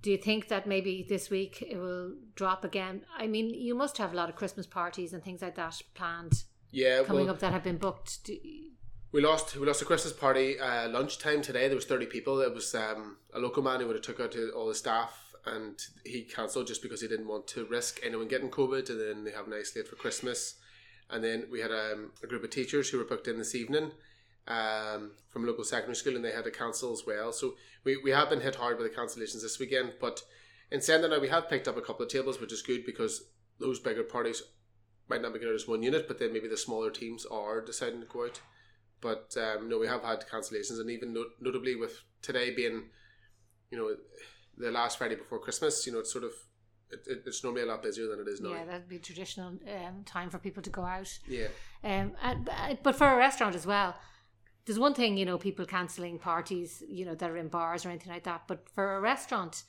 Do 0.01 0.09
you 0.09 0.17
think 0.17 0.47
that 0.47 0.65
maybe 0.65 1.05
this 1.09 1.29
week 1.29 1.61
it 1.61 1.77
will 1.77 2.13
drop 2.35 2.63
again? 2.63 3.01
I 3.17 3.27
mean, 3.27 3.49
you 3.49 3.75
must 3.75 3.97
have 3.97 4.13
a 4.13 4.15
lot 4.15 4.29
of 4.29 4.37
Christmas 4.37 4.65
parties 4.65 5.11
and 5.11 5.21
things 5.21 5.41
like 5.41 5.55
that 5.55 5.81
planned 5.93 6.45
Yeah, 6.71 7.03
coming 7.03 7.25
well, 7.25 7.33
up 7.33 7.39
that 7.39 7.51
have 7.51 7.63
been 7.63 7.75
booked. 7.75 8.23
Do, 8.23 8.37
We 9.11 9.21
lost 9.21 9.57
we 9.57 9.67
lost 9.67 9.81
a 9.81 9.85
Christmas 9.85 10.13
party 10.13 10.57
uh, 10.57 10.87
lunchtime 10.87 11.41
today. 11.41 11.67
There 11.67 11.75
was 11.75 11.85
thirty 11.85 12.05
people. 12.05 12.39
It 12.39 12.53
was 12.53 12.73
um, 12.73 13.17
a 13.33 13.39
local 13.39 13.61
man 13.61 13.81
who 13.81 13.87
would 13.87 13.97
have 13.97 14.05
took 14.05 14.21
out 14.21 14.31
to 14.31 14.51
all 14.51 14.67
the 14.69 14.75
staff, 14.75 15.35
and 15.45 15.77
he 16.05 16.23
cancelled 16.23 16.67
just 16.67 16.81
because 16.81 17.01
he 17.01 17.09
didn't 17.09 17.27
want 17.27 17.45
to 17.47 17.65
risk 17.65 17.99
anyone 18.01 18.29
getting 18.29 18.49
COVID. 18.49 18.89
And 18.89 19.01
then 19.01 19.25
they 19.25 19.31
have 19.31 19.47
an 19.47 19.53
isolate 19.53 19.89
for 19.89 19.97
Christmas. 19.97 20.55
And 21.09 21.21
then 21.21 21.47
we 21.51 21.59
had 21.59 21.71
um, 21.71 22.13
a 22.23 22.27
group 22.27 22.45
of 22.45 22.51
teachers 22.51 22.89
who 22.89 22.97
were 22.99 23.03
booked 23.03 23.27
in 23.27 23.37
this 23.37 23.53
evening 23.53 23.91
um, 24.47 25.11
from 25.29 25.43
a 25.43 25.47
local 25.47 25.63
secondary 25.63 25.95
school, 25.95 26.15
and 26.15 26.23
they 26.23 26.31
had 26.31 26.47
a 26.47 26.51
council 26.51 26.93
as 26.93 27.03
well. 27.05 27.31
So 27.31 27.55
we, 27.83 27.97
we 27.97 28.11
have 28.11 28.29
been 28.29 28.41
hit 28.41 28.55
hard 28.55 28.77
by 28.77 28.83
the 28.83 28.89
cancellations 28.89 29.41
this 29.41 29.59
weekend. 29.59 29.93
But 29.99 30.21
in 30.71 30.81
saying 30.81 31.01
that, 31.01 31.09
now 31.09 31.19
we 31.19 31.29
have 31.29 31.49
picked 31.49 31.67
up 31.67 31.77
a 31.77 31.81
couple 31.81 32.05
of 32.05 32.11
tables, 32.11 32.39
which 32.39 32.53
is 32.53 32.61
good 32.61 32.85
because 32.85 33.23
those 33.59 33.79
bigger 33.79 34.03
parties 34.03 34.43
might 35.07 35.21
not 35.21 35.33
be 35.33 35.39
out 35.39 35.53
as 35.53 35.67
one 35.67 35.83
unit, 35.83 36.07
but 36.07 36.19
then 36.19 36.33
maybe 36.33 36.47
the 36.47 36.57
smaller 36.57 36.91
teams 36.91 37.25
are 37.25 37.61
deciding 37.61 38.01
to 38.01 38.07
go 38.07 38.25
out. 38.25 38.41
But 39.01 39.35
um, 39.37 39.69
no, 39.69 39.77
we 39.77 39.87
have 39.87 40.03
had 40.03 40.27
cancellations, 40.27 40.79
and 40.79 40.89
even 40.89 41.13
not- 41.13 41.27
notably 41.39 41.75
with 41.75 42.01
today 42.21 42.53
being, 42.53 42.85
you 43.69 43.77
know, 43.77 43.95
the 44.57 44.71
last 44.71 44.97
Friday 44.97 45.15
before 45.15 45.39
Christmas, 45.39 45.85
you 45.85 45.93
know, 45.93 45.99
it's 45.99 46.11
sort 46.11 46.23
of 46.23 46.31
it, 46.91 47.01
it, 47.07 47.23
it's 47.25 47.43
normally 47.43 47.63
a 47.63 47.65
lot 47.65 47.83
busier 47.83 48.07
than 48.07 48.19
it 48.19 48.27
is 48.27 48.41
now. 48.41 48.51
yeah, 48.51 48.65
that'd 48.65 48.87
be 48.87 48.99
traditional 48.99 49.49
um, 49.49 50.03
time 50.05 50.29
for 50.29 50.37
people 50.37 50.63
to 50.63 50.69
go 50.69 50.83
out. 50.83 51.11
Yeah. 51.27 51.47
Um, 51.83 52.13
and, 52.21 52.49
uh, 52.49 52.75
but 52.83 52.95
for 52.95 53.07
a 53.07 53.17
restaurant 53.17 53.55
as 53.55 53.65
well, 53.65 53.95
there's 54.65 54.79
one 54.79 54.93
thing 54.93 55.17
you 55.17 55.25
know 55.25 55.37
people 55.37 55.65
cancelling 55.65 56.17
parties, 56.17 56.83
you 56.87 57.05
know, 57.05 57.15
that 57.15 57.29
are 57.29 57.37
in 57.37 57.47
bars 57.47 57.85
or 57.85 57.89
anything 57.89 58.11
like 58.11 58.23
that. 58.23 58.43
But 58.47 58.67
for 58.69 58.95
a 58.95 59.01
restaurant, 59.01 59.63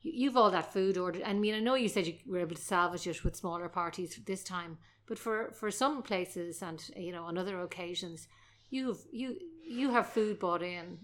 you, 0.00 0.12
you've 0.14 0.36
all 0.36 0.50
that 0.50 0.72
food 0.72 0.96
ordered. 0.96 1.22
I 1.22 1.34
mean, 1.34 1.54
I 1.54 1.60
know 1.60 1.74
you 1.74 1.88
said 1.88 2.06
you 2.06 2.14
were 2.26 2.40
able 2.40 2.56
to 2.56 2.62
salvage 2.62 3.06
it 3.06 3.24
with 3.24 3.36
smaller 3.36 3.68
parties 3.68 4.18
this 4.26 4.42
time, 4.42 4.78
but 5.06 5.18
for 5.18 5.52
for 5.52 5.70
some 5.70 6.02
places 6.02 6.62
and 6.62 6.82
you 6.96 7.12
know 7.12 7.24
on 7.24 7.36
other 7.36 7.60
occasions, 7.60 8.26
you've 8.70 9.04
you 9.12 9.36
you 9.62 9.90
have 9.90 10.06
food 10.06 10.38
bought 10.38 10.62
in. 10.62 10.98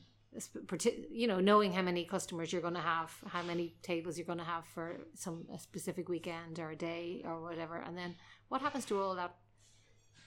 You 1.10 1.26
know, 1.26 1.40
knowing 1.40 1.72
how 1.72 1.82
many 1.82 2.04
customers 2.04 2.52
you're 2.52 2.62
going 2.62 2.74
to 2.74 2.80
have, 2.80 3.10
how 3.26 3.42
many 3.42 3.74
tables 3.82 4.18
you're 4.18 4.26
going 4.26 4.38
to 4.38 4.44
have 4.44 4.66
for 4.66 4.98
some 5.14 5.46
specific 5.58 6.08
weekend 6.08 6.60
or 6.60 6.70
a 6.70 6.76
day 6.76 7.22
or 7.24 7.40
whatever, 7.40 7.76
and 7.76 7.96
then 7.96 8.14
what 8.48 8.60
happens 8.60 8.84
to 8.84 9.00
all 9.00 9.16
that 9.16 9.34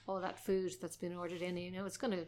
all 0.08 0.20
that 0.20 0.44
food 0.44 0.72
that's 0.80 0.96
been 0.96 1.14
ordered 1.14 1.40
in, 1.40 1.56
you 1.56 1.70
know, 1.70 1.86
it's 1.86 1.96
gonna 1.96 2.24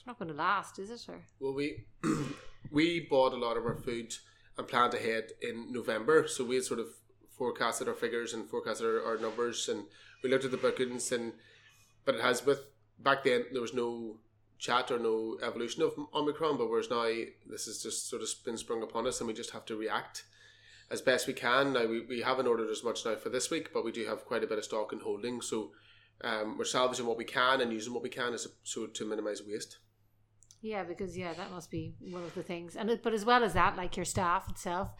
it's 0.00 0.06
not 0.06 0.18
gonna 0.18 0.32
last, 0.32 0.78
is 0.78 0.90
it? 0.90 1.06
Or 1.10 1.20
Well, 1.40 1.52
we 1.52 1.84
we 2.70 3.00
bought 3.00 3.34
a 3.34 3.36
lot 3.36 3.58
of 3.58 3.66
our 3.66 3.76
food 3.76 4.14
and 4.56 4.66
planned 4.66 4.94
ahead 4.94 5.32
in 5.42 5.70
November, 5.70 6.26
so 6.26 6.42
we 6.42 6.54
had 6.54 6.64
sort 6.64 6.80
of 6.80 6.86
forecasted 7.36 7.86
our 7.86 7.94
figures 7.94 8.32
and 8.32 8.48
forecasted 8.48 8.86
our, 8.86 9.04
our 9.04 9.18
numbers, 9.18 9.68
and 9.68 9.84
we 10.22 10.30
looked 10.30 10.46
at 10.46 10.52
the 10.52 10.56
bookings, 10.56 11.12
and 11.12 11.34
but 12.06 12.14
it 12.14 12.22
has 12.22 12.46
with 12.46 12.60
back 12.98 13.24
then 13.24 13.44
there 13.52 13.60
was 13.60 13.74
no 13.74 14.16
chat 14.58 14.90
or 14.90 14.98
no 14.98 15.36
evolution 15.42 15.82
of 15.82 15.92
Omicron, 16.14 16.56
but 16.56 16.70
whereas 16.70 16.88
now 16.88 17.10
this 17.46 17.66
has 17.66 17.82
just 17.82 18.08
sort 18.08 18.22
of 18.22 18.28
been 18.42 18.56
sprung 18.56 18.82
upon 18.82 19.06
us, 19.06 19.20
and 19.20 19.28
we 19.28 19.34
just 19.34 19.50
have 19.50 19.66
to 19.66 19.76
react 19.76 20.24
as 20.90 21.02
best 21.02 21.26
we 21.26 21.34
can. 21.34 21.74
Now 21.74 21.86
we, 21.86 22.00
we 22.06 22.22
haven't 22.22 22.46
ordered 22.46 22.70
as 22.70 22.82
much 22.82 23.04
now 23.04 23.16
for 23.16 23.28
this 23.28 23.50
week, 23.50 23.74
but 23.74 23.84
we 23.84 23.92
do 23.92 24.06
have 24.06 24.24
quite 24.24 24.44
a 24.44 24.46
bit 24.46 24.56
of 24.56 24.64
stock 24.64 24.94
in 24.94 25.00
holding, 25.00 25.42
so. 25.42 25.72
Um, 26.22 26.58
we're 26.58 26.66
salvaging 26.66 27.06
what 27.06 27.16
we 27.16 27.24
can 27.24 27.62
and 27.62 27.72
using 27.72 27.94
what 27.94 28.02
we 28.02 28.10
can 28.10 28.34
as 28.34 28.46
so 28.62 28.86
to 28.86 29.06
minimize 29.06 29.40
waste. 29.42 29.78
Yeah, 30.62 30.82
because 30.84 31.16
yeah, 31.16 31.32
that 31.32 31.50
must 31.50 31.70
be 31.70 31.94
one 32.10 32.22
of 32.22 32.34
the 32.34 32.42
things. 32.42 32.76
And 32.76 33.00
but 33.02 33.14
as 33.14 33.24
well 33.24 33.44
as 33.44 33.54
that, 33.54 33.76
like 33.76 33.96
your 33.96 34.04
staff 34.04 34.48
itself, 34.50 34.90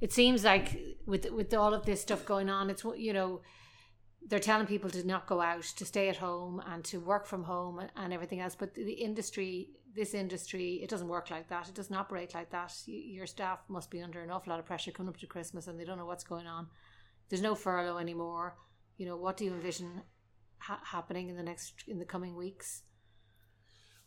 it 0.00 0.12
seems 0.12 0.44
like 0.44 0.78
with 1.06 1.30
with 1.30 1.52
all 1.54 1.74
of 1.74 1.84
this 1.84 2.00
stuff 2.00 2.24
going 2.24 2.48
on, 2.48 2.70
it's 2.70 2.84
you 2.96 3.12
know 3.12 3.42
they're 4.26 4.38
telling 4.38 4.66
people 4.66 4.88
to 4.90 5.06
not 5.06 5.26
go 5.26 5.40
out, 5.40 5.62
to 5.62 5.84
stay 5.84 6.08
at 6.08 6.16
home, 6.16 6.62
and 6.66 6.82
to 6.84 6.98
work 6.98 7.26
from 7.26 7.44
home 7.44 7.82
and 7.96 8.12
everything 8.12 8.40
else. 8.40 8.54
But 8.54 8.74
the 8.74 8.92
industry, 8.92 9.68
this 9.94 10.14
industry, 10.14 10.80
it 10.82 10.88
doesn't 10.88 11.08
work 11.08 11.30
like 11.30 11.48
that. 11.48 11.68
It 11.68 11.74
doesn't 11.74 11.94
operate 11.94 12.34
like 12.34 12.50
that. 12.50 12.72
Your 12.86 13.26
staff 13.26 13.60
must 13.68 13.90
be 13.90 14.00
under 14.00 14.22
an 14.22 14.30
awful 14.30 14.50
lot 14.50 14.60
of 14.60 14.66
pressure 14.66 14.90
coming 14.90 15.10
up 15.10 15.18
to 15.18 15.26
Christmas, 15.26 15.66
and 15.66 15.78
they 15.78 15.84
don't 15.84 15.98
know 15.98 16.06
what's 16.06 16.24
going 16.24 16.46
on. 16.46 16.68
There's 17.28 17.42
no 17.42 17.54
furlough 17.54 17.98
anymore. 17.98 18.56
You 18.96 19.06
know, 19.06 19.16
what 19.16 19.36
do 19.36 19.44
you 19.44 19.52
envision 19.52 20.02
ha- 20.58 20.80
happening 20.82 21.28
in 21.28 21.36
the 21.36 21.42
next 21.42 21.84
in 21.86 21.98
the 21.98 22.04
coming 22.06 22.34
weeks? 22.34 22.82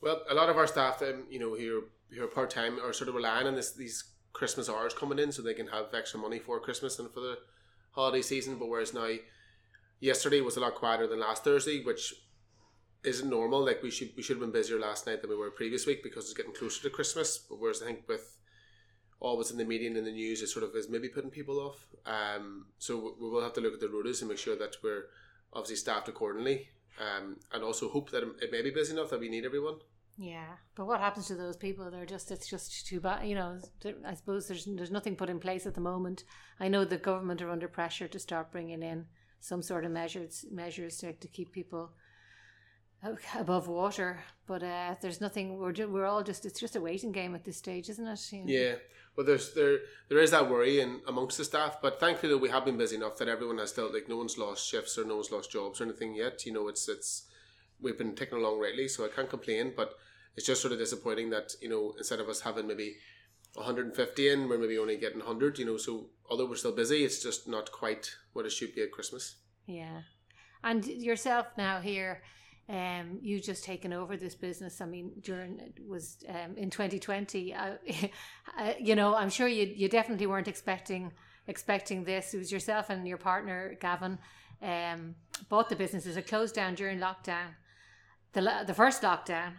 Well, 0.01 0.22
a 0.30 0.36
lot 0.36 0.50
of 0.50 0.58
our 0.58 0.68
staff, 0.68 1.01
um, 1.01 1.25
you 1.30 1.39
know, 1.39 1.56
who 1.56 1.80
are, 1.80 2.16
who 2.16 2.24
are 2.24 2.27
part 2.27 2.50
time, 2.50 2.80
are 2.80 2.94
sort 2.94 3.10
of 3.10 3.16
relying 3.16 3.48
on 3.48 3.56
this 3.56 3.74
these 3.74 4.04
Christmas 4.34 4.70
hours 4.70 4.94
coming 4.94 5.20
in, 5.20 5.32
so 5.32 5.42
they 5.42 5.54
can 5.54 5.68
have 5.68 5.94
extra 5.94 6.20
money 6.20 6.39
for 6.39 6.60
Christmas 6.60 7.00
and 7.00 7.12
for 7.12 7.20
the 7.20 7.38
holiday 7.92 8.22
season. 8.22 8.58
But 8.58 8.70
whereas 8.70 8.94
now, 8.94 9.10
yesterday 10.00 10.42
was 10.42 10.58
a 10.58 10.60
lot 10.60 10.75
quieter 10.75 11.08
than 11.08 11.20
last 11.20 11.44
Thursday, 11.44 11.84
which 11.84 12.13
isn't 13.04 13.30
normal. 13.30 13.66
Like 13.66 13.82
we 13.82 13.89
should 13.89 14.12
we 14.16 14.22
should 14.22 14.38
have 14.38 14.42
been 14.42 14.51
busier 14.51 14.80
last 14.80 15.08
night 15.08 15.22
than 15.22 15.32
we 15.32 15.36
were 15.36 15.50
previous 15.50 15.88
week 15.88 16.04
because 16.04 16.25
it's 16.25 16.34
getting 16.34 16.54
closer 16.54 16.84
to 16.84 16.89
Christmas. 16.89 17.38
But 17.38 17.60
whereas 17.60 17.82
I 17.82 17.88
think 17.88 18.08
with 18.08 18.38
all 19.20 19.32
always 19.32 19.50
in 19.50 19.58
the 19.58 19.66
media 19.66 19.88
and 19.88 19.98
in 19.98 20.06
the 20.06 20.12
news, 20.12 20.44
it 20.44 20.48
sort 20.48 20.63
of 20.63 20.75
is 20.75 20.89
maybe 20.89 21.10
putting 21.10 21.32
people 21.32 21.60
off. 21.60 21.88
Um, 22.06 22.68
so 22.77 23.16
we 23.20 23.30
will 23.30 23.42
have 23.42 23.54
to 23.54 23.62
look 23.62 23.74
at 23.74 23.80
the 23.80 23.88
rotas 23.88 24.20
and 24.20 24.30
make 24.30 24.38
sure 24.38 24.56
that 24.56 24.75
we're 24.84 25.06
obviously 25.54 25.77
staffed 25.77 26.08
accordingly 26.08 26.70
um, 27.00 27.38
and 27.54 27.63
also 27.63 27.89
hope 27.89 28.12
that 28.12 28.24
it 28.42 28.51
may 28.51 28.62
be 28.62 28.72
busy 28.72 28.94
enough 28.94 29.10
that 29.10 29.20
we 29.20 29.30
need 29.30 29.46
everyone. 29.46 29.75
Yeah, 30.18 30.56
but 30.75 30.88
what 30.88 31.00
happens 31.00 31.27
to 31.27 31.36
those 31.36 31.58
people? 31.58 31.92
They're 31.92 32.06
just 32.06 32.32
it's 32.32 32.50
just 32.50 32.88
too 32.88 33.00
bad. 33.00 33.27
You 33.27 33.36
know, 33.36 33.60
I 34.06 34.16
suppose 34.16 34.48
there's 34.48 34.66
there's 34.66 34.92
nothing 34.92 35.16
put 35.16 35.30
in 35.30 35.39
place 35.39 35.68
at 35.68 35.75
the 35.75 35.82
moment. 35.82 36.24
I 36.60 36.68
know 36.68 36.86
the 36.86 36.98
government 36.98 37.42
are 37.42 37.51
under 37.51 37.68
pressure 37.68 38.08
to 38.08 38.20
start 38.20 38.51
bringing 38.51 38.82
in 38.82 39.06
some 39.39 39.62
sort 39.62 39.86
of 39.86 39.92
measures 39.92 40.44
measures 40.51 40.98
to, 40.98 41.13
to 41.13 41.27
keep 41.27 41.51
people 41.51 41.92
above 43.36 43.68
water. 43.68 44.20
But 44.48 44.63
uh, 44.63 44.96
there's 45.01 45.22
nothing. 45.22 45.58
We're 45.58 45.88
we're 45.88 46.06
all 46.06 46.24
just 46.24 46.46
it's 46.46 46.60
just 46.60 46.75
a 46.75 46.82
waiting 46.82 47.12
game 47.12 47.36
at 47.36 47.44
this 47.44 47.58
stage, 47.58 47.89
isn't 47.89 48.08
it? 48.08 48.32
You 48.32 48.39
know? 48.39 48.46
Yeah. 48.48 48.75
Well, 49.16 49.25
there's 49.25 49.54
there 49.54 49.80
there 50.10 50.20
is 50.20 50.32
that 50.32 50.50
worry 50.50 50.80
in 50.80 51.01
amongst 51.08 51.38
the 51.38 51.44
staff, 51.44 51.80
but 51.82 52.00
thankfully 52.00 52.36
we 52.36 52.50
have 52.50 52.66
been 52.66 52.77
busy 52.77 52.96
enough 52.96 53.18
that 53.18 53.27
everyone 53.27 53.58
has 53.58 53.72
still 53.72 53.92
like 53.92 54.08
no 54.08 54.18
one's 54.18 54.38
lost 54.38 54.68
shifts 54.68 54.98
or 54.98 55.06
no 55.06 55.16
one's 55.16 55.32
lost 55.32 55.51
jobs 55.51 55.82
or 55.82 55.86
anything 55.86 56.16
yet. 56.16 56.46
You 56.46 56.54
know, 56.54 56.68
it's 56.68 56.88
it's 56.88 57.27
we've 57.82 57.98
been 57.98 58.16
ticking 58.16 58.38
along 58.38 58.60
rightly, 58.60 58.88
so 58.88 59.06
I 59.06 59.10
can't 59.10 59.30
complain. 59.30 59.74
But 59.75 59.96
it's 60.36 60.46
just 60.46 60.62
sort 60.62 60.72
of 60.72 60.80
disappointing 60.80 61.32
that 61.32 61.54
you 61.62 61.68
know 61.68 61.96
instead 61.98 62.20
of 62.20 62.30
us 62.30 62.42
having 62.42 62.68
maybe 62.68 62.96
150 63.56 64.30
in, 64.30 64.48
we're 64.48 64.60
maybe 64.60 64.77
only 64.77 64.98
getting 64.98 65.20
100. 65.20 65.60
You 65.60 65.66
know, 65.66 65.77
so 65.77 66.10
although 66.30 66.48
we're 66.48 66.56
still 66.56 66.75
busy, 66.75 67.04
it's 67.04 67.22
just 67.22 67.48
not 67.48 67.72
quite 67.72 68.12
what 68.34 68.46
it 68.46 68.51
should 68.51 68.75
be 68.75 68.84
at 68.84 68.92
Christmas. 68.92 69.36
Yeah, 69.66 70.04
and 70.63 70.86
yourself 70.86 71.48
now 71.58 71.82
here 71.82 72.22
um, 72.69 73.19
you 73.21 73.39
just 73.39 73.63
taken 73.63 73.93
over 73.93 74.17
this 74.17 74.36
business. 74.36 74.81
I 74.81 74.86
mean, 74.86 75.12
during 75.21 75.59
it 75.59 75.79
was 75.88 76.17
um, 76.27 76.57
in 76.57 76.69
2020. 76.69 77.53
Uh, 77.53 77.74
uh, 78.59 78.74
you 78.79 78.95
know, 78.95 79.15
I'm 79.15 79.29
sure 79.29 79.47
you 79.47 79.71
you 79.75 79.88
definitely 79.88 80.27
weren't 80.27 80.47
expecting 80.47 81.13
expecting 81.47 82.03
this. 82.03 82.33
It 82.33 82.38
was 82.38 82.51
yourself 82.51 82.89
and 82.89 83.07
your 83.07 83.17
partner 83.17 83.77
Gavin 83.79 84.19
um, 84.62 85.15
bought 85.50 85.69
the 85.69 85.75
businesses. 85.75 86.17
It 86.17 86.27
closed 86.27 86.55
down 86.55 86.75
during 86.75 87.00
lockdown, 87.00 87.55
the 88.33 88.63
the 88.65 88.74
first 88.74 89.01
lockdown, 89.01 89.53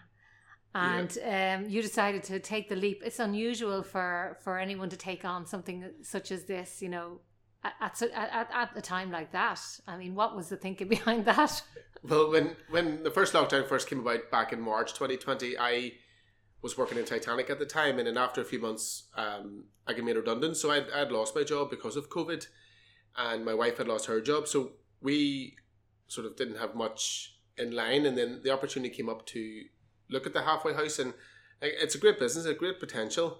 and 0.74 1.16
um, 1.24 1.70
you 1.70 1.80
decided 1.80 2.22
to 2.24 2.38
take 2.38 2.68
the 2.68 2.76
leap. 2.76 3.02
It's 3.02 3.20
unusual 3.20 3.82
for 3.82 4.36
for 4.42 4.58
anyone 4.58 4.90
to 4.90 4.96
take 4.98 5.24
on 5.24 5.46
something 5.46 5.90
such 6.02 6.30
as 6.30 6.44
this. 6.44 6.82
You 6.82 6.90
know, 6.90 7.20
at, 7.64 8.02
at, 8.02 8.50
at 8.52 8.70
a 8.76 8.80
time 8.80 9.10
like 9.10 9.32
that. 9.32 9.60
I 9.86 9.96
mean, 9.96 10.14
what 10.14 10.36
was 10.36 10.48
the 10.48 10.56
thinking 10.56 10.88
behind 10.96 11.24
that? 11.26 11.62
Well, 12.02 12.30
when 12.30 12.56
when 12.70 13.02
the 13.02 13.10
first 13.10 13.32
lockdown 13.32 13.66
first 13.68 13.88
came 13.88 14.00
about 14.00 14.30
back 14.30 14.52
in 14.52 14.60
March 14.60 14.94
2020, 14.94 15.58
I 15.58 15.92
was 16.62 16.76
working 16.76 16.98
in 16.98 17.04
Titanic 17.04 17.50
at 17.50 17.58
the 17.58 17.66
time, 17.66 17.98
and 17.98 18.06
then 18.06 18.16
after 18.16 18.40
a 18.40 18.44
few 18.44 18.60
months, 18.60 19.08
um, 19.16 19.64
I 19.86 19.92
got 19.92 20.04
made 20.04 20.16
redundant. 20.16 20.56
So 20.56 20.70
I'd, 20.70 20.90
I'd 20.90 21.12
lost 21.12 21.34
my 21.34 21.44
job 21.44 21.70
because 21.70 21.96
of 21.96 22.10
COVID, 22.10 22.46
and 23.16 23.44
my 23.44 23.54
wife 23.54 23.78
had 23.78 23.88
lost 23.88 24.06
her 24.06 24.20
job. 24.20 24.48
So 24.48 24.72
we 25.00 25.56
sort 26.08 26.26
of 26.26 26.36
didn't 26.36 26.58
have 26.58 26.74
much 26.74 27.36
in 27.56 27.72
line, 27.72 28.06
and 28.06 28.16
then 28.16 28.40
the 28.42 28.50
opportunity 28.50 28.94
came 28.94 29.08
up 29.08 29.26
to 29.26 29.64
look 30.10 30.26
at 30.26 30.32
the 30.32 30.42
halfway 30.42 30.74
house, 30.74 30.98
and 30.98 31.14
it's 31.60 31.94
a 31.94 31.98
great 31.98 32.18
business, 32.18 32.46
a 32.46 32.54
great 32.54 32.80
potential. 32.80 33.38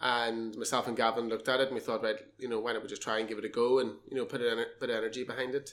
And 0.00 0.54
myself 0.56 0.86
and 0.86 0.96
Gavin 0.96 1.28
looked 1.28 1.48
at 1.48 1.60
it, 1.60 1.68
and 1.68 1.74
we 1.74 1.80
thought, 1.80 2.02
right, 2.02 2.16
you 2.38 2.48
know, 2.48 2.60
why 2.60 2.72
don't 2.72 2.82
we 2.82 2.88
just 2.88 3.02
try 3.02 3.18
and 3.18 3.28
give 3.28 3.38
it 3.38 3.44
a 3.44 3.48
go, 3.48 3.78
and 3.78 3.92
you 4.10 4.16
know, 4.16 4.26
put 4.26 4.42
a 4.42 4.66
bit 4.78 4.90
of 4.90 4.96
energy 4.96 5.24
behind 5.24 5.54
it. 5.54 5.72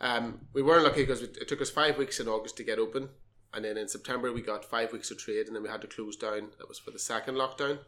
Um, 0.00 0.40
we 0.52 0.62
weren't 0.62 0.84
lucky 0.84 1.02
because 1.02 1.22
it 1.22 1.48
took 1.48 1.62
us 1.62 1.70
five 1.70 1.96
weeks 1.96 2.20
in 2.20 2.28
August 2.28 2.56
to 2.58 2.64
get 2.64 2.78
open, 2.78 3.08
and 3.54 3.64
then 3.64 3.76
in 3.76 3.88
September 3.88 4.32
we 4.32 4.42
got 4.42 4.64
five 4.64 4.92
weeks 4.92 5.10
of 5.10 5.18
trade, 5.18 5.46
and 5.46 5.56
then 5.56 5.62
we 5.62 5.68
had 5.68 5.80
to 5.80 5.86
close 5.86 6.16
down. 6.16 6.50
That 6.58 6.68
was 6.68 6.78
for 6.78 6.90
the 6.90 6.98
second 6.98 7.36
lockdown, 7.36 7.78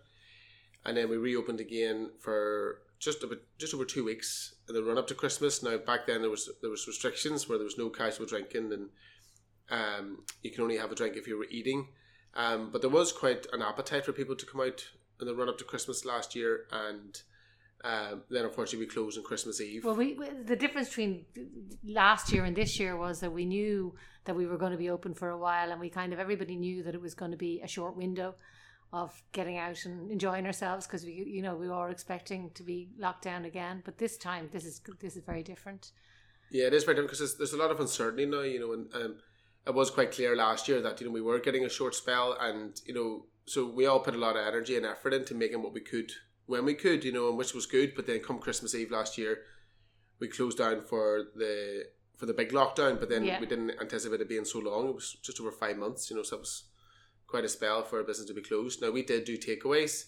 and 0.84 0.96
then 0.96 1.10
we 1.10 1.16
reopened 1.16 1.60
again 1.60 2.10
for 2.20 2.82
just 2.98 3.22
about 3.22 3.38
just 3.58 3.74
over 3.74 3.84
two 3.84 4.04
weeks 4.04 4.54
in 4.68 4.74
the 4.74 4.82
run 4.82 4.98
up 4.98 5.06
to 5.08 5.14
Christmas. 5.14 5.62
Now 5.62 5.76
back 5.76 6.06
then 6.06 6.22
there 6.22 6.30
was 6.30 6.48
there 6.62 6.70
was 6.70 6.86
restrictions 6.86 7.48
where 7.48 7.58
there 7.58 7.66
was 7.66 7.78
no 7.78 7.90
casual 7.90 8.26
drinking, 8.26 8.72
and 8.72 8.88
um, 9.68 10.24
you 10.42 10.50
can 10.50 10.62
only 10.62 10.78
have 10.78 10.92
a 10.92 10.94
drink 10.94 11.16
if 11.16 11.26
you 11.26 11.36
were 11.36 11.46
eating. 11.50 11.88
Um, 12.34 12.70
but 12.70 12.82
there 12.82 12.90
was 12.90 13.12
quite 13.12 13.46
an 13.52 13.62
appetite 13.62 14.04
for 14.04 14.12
people 14.12 14.36
to 14.36 14.46
come 14.46 14.60
out 14.60 14.86
in 15.20 15.26
the 15.26 15.34
run 15.34 15.48
up 15.48 15.58
to 15.58 15.64
Christmas 15.64 16.04
last 16.04 16.34
year, 16.34 16.66
and 16.70 17.20
um, 17.84 18.22
then 18.30 18.44
unfortunately 18.44 18.86
we 18.86 18.92
closed 18.92 19.18
on 19.18 19.24
Christmas 19.24 19.60
Eve. 19.60 19.84
Well, 19.84 19.94
we, 19.94 20.14
we, 20.14 20.28
the 20.30 20.56
difference 20.56 20.88
between 20.88 21.24
last 21.84 22.32
year 22.32 22.44
and 22.44 22.56
this 22.56 22.78
year 22.78 22.96
was 22.96 23.20
that 23.20 23.32
we 23.32 23.44
knew 23.44 23.94
that 24.24 24.34
we 24.34 24.46
were 24.46 24.58
going 24.58 24.72
to 24.72 24.78
be 24.78 24.90
open 24.90 25.14
for 25.14 25.30
a 25.30 25.38
while, 25.38 25.70
and 25.70 25.80
we 25.80 25.90
kind 25.90 26.12
of 26.12 26.18
everybody 26.18 26.56
knew 26.56 26.82
that 26.82 26.94
it 26.94 27.00
was 27.00 27.14
going 27.14 27.30
to 27.30 27.36
be 27.36 27.60
a 27.62 27.68
short 27.68 27.96
window 27.96 28.34
of 28.92 29.22
getting 29.32 29.58
out 29.58 29.84
and 29.84 30.10
enjoying 30.10 30.46
ourselves 30.46 30.86
because 30.86 31.04
we 31.04 31.12
you 31.12 31.42
know 31.42 31.54
we 31.54 31.68
were 31.68 31.90
expecting 31.90 32.50
to 32.54 32.62
be 32.62 32.88
locked 32.98 33.24
down 33.24 33.44
again. 33.44 33.82
But 33.84 33.98
this 33.98 34.16
time, 34.16 34.48
this 34.52 34.64
is 34.64 34.80
this 35.00 35.16
is 35.16 35.24
very 35.24 35.42
different. 35.42 35.92
Yeah, 36.50 36.66
it 36.66 36.74
is 36.74 36.84
very 36.84 36.94
different 36.94 37.10
because 37.10 37.18
there's, 37.18 37.36
there's 37.36 37.52
a 37.52 37.62
lot 37.62 37.70
of 37.70 37.80
uncertainty 37.80 38.26
now. 38.26 38.42
You 38.42 38.60
know, 38.60 38.72
and 38.72 38.94
um, 38.94 39.16
it 39.66 39.74
was 39.74 39.90
quite 39.90 40.12
clear 40.12 40.36
last 40.36 40.68
year 40.68 40.80
that 40.80 41.00
you 41.00 41.06
know 41.06 41.12
we 41.12 41.20
were 41.20 41.38
getting 41.40 41.64
a 41.64 41.68
short 41.68 41.94
spell, 41.94 42.36
and 42.40 42.80
you 42.86 42.94
know, 42.94 43.26
so 43.46 43.64
we 43.64 43.86
all 43.86 44.00
put 44.00 44.14
a 44.14 44.18
lot 44.18 44.36
of 44.36 44.46
energy 44.46 44.76
and 44.76 44.84
effort 44.84 45.14
into 45.14 45.34
making 45.34 45.62
what 45.62 45.72
we 45.72 45.80
could 45.80 46.10
when 46.46 46.64
we 46.64 46.74
could, 46.74 47.04
you 47.04 47.12
know, 47.12 47.28
and 47.28 47.38
which 47.38 47.54
was 47.54 47.66
good. 47.66 47.94
But 47.94 48.06
then 48.06 48.20
come 48.20 48.38
Christmas 48.38 48.74
Eve 48.74 48.90
last 48.90 49.16
year, 49.16 49.38
we 50.18 50.28
closed 50.28 50.58
down 50.58 50.82
for 50.82 51.24
the 51.34 51.84
for 52.16 52.26
the 52.26 52.34
big 52.34 52.50
lockdown. 52.50 52.98
But 52.98 53.08
then 53.08 53.24
yeah. 53.24 53.38
we 53.38 53.46
didn't 53.46 53.72
anticipate 53.80 54.20
it 54.20 54.28
being 54.28 54.44
so 54.44 54.58
long. 54.58 54.88
It 54.88 54.94
was 54.94 55.16
just 55.22 55.40
over 55.40 55.52
five 55.52 55.76
months, 55.76 56.10
you 56.10 56.16
know, 56.16 56.24
so 56.24 56.36
it 56.36 56.40
was 56.40 56.64
quite 57.28 57.44
a 57.44 57.48
spell 57.48 57.84
for 57.84 58.00
a 58.00 58.04
business 58.04 58.28
to 58.28 58.34
be 58.34 58.42
closed. 58.42 58.82
Now 58.82 58.90
we 58.90 59.02
did 59.02 59.24
do 59.24 59.38
takeaways, 59.38 60.06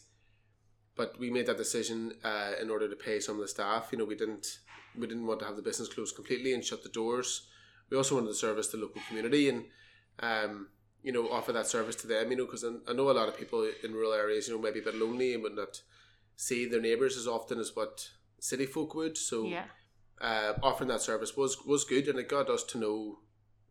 but 0.97 1.19
we 1.19 1.31
made 1.31 1.47
that 1.47 1.57
decision 1.59 2.15
uh, 2.25 2.53
in 2.61 2.71
order 2.71 2.89
to 2.89 2.97
pay 2.97 3.21
some 3.21 3.37
of 3.37 3.43
the 3.43 3.49
staff. 3.49 3.91
You 3.93 3.99
know, 3.99 4.05
we 4.05 4.17
didn't 4.17 4.59
we 4.97 5.07
didn't 5.07 5.27
want 5.27 5.39
to 5.41 5.47
have 5.47 5.57
the 5.57 5.63
business 5.63 5.89
closed 5.89 6.17
completely 6.17 6.55
and 6.55 6.65
shut 6.65 6.83
the 6.83 6.89
doors. 6.89 7.47
We 7.89 7.97
also 7.97 8.17
wanted 8.17 8.29
to 8.29 8.35
service 8.35 8.67
the 8.69 8.79
local 8.79 9.01
community 9.07 9.49
and. 9.49 9.67
Um, 10.21 10.71
you 11.03 11.13
know, 11.13 11.29
offer 11.31 11.53
that 11.53 11.67
service 11.67 11.97
to 11.97 12.07
them, 12.07 12.31
you 12.31 12.37
know, 12.37 12.47
because 12.47 12.65
I 12.65 12.93
know 12.93 13.11
a 13.11 13.13
lot 13.13 13.29
of 13.29 13.39
people 13.39 13.71
in 13.85 13.93
rural 13.93 14.13
areas, 14.13 14.49
you 14.49 14.55
know, 14.55 14.63
maybe 14.63 14.81
a 14.81 14.83
bit 14.83 14.97
lonely 14.97 15.35
and 15.35 15.43
would 15.43 15.57
not 15.57 15.81
see 16.37 16.67
their 16.67 16.81
neighbours 16.81 17.17
as 17.17 17.27
often 17.27 17.59
as 17.59 17.75
what 17.75 18.09
city 18.41 18.67
folk 18.67 18.95
would. 18.95 19.17
So 19.17 19.45
yeah. 19.45 19.65
uh, 20.21 20.55
offering 20.63 20.89
that 20.89 21.03
service 21.03 21.37
was 21.37 21.65
was 21.65 21.85
good, 21.85 22.09
and 22.09 22.19
it 22.19 22.29
got 22.29 22.51
us 22.51 22.65
to 22.65 22.79
know 22.79 23.19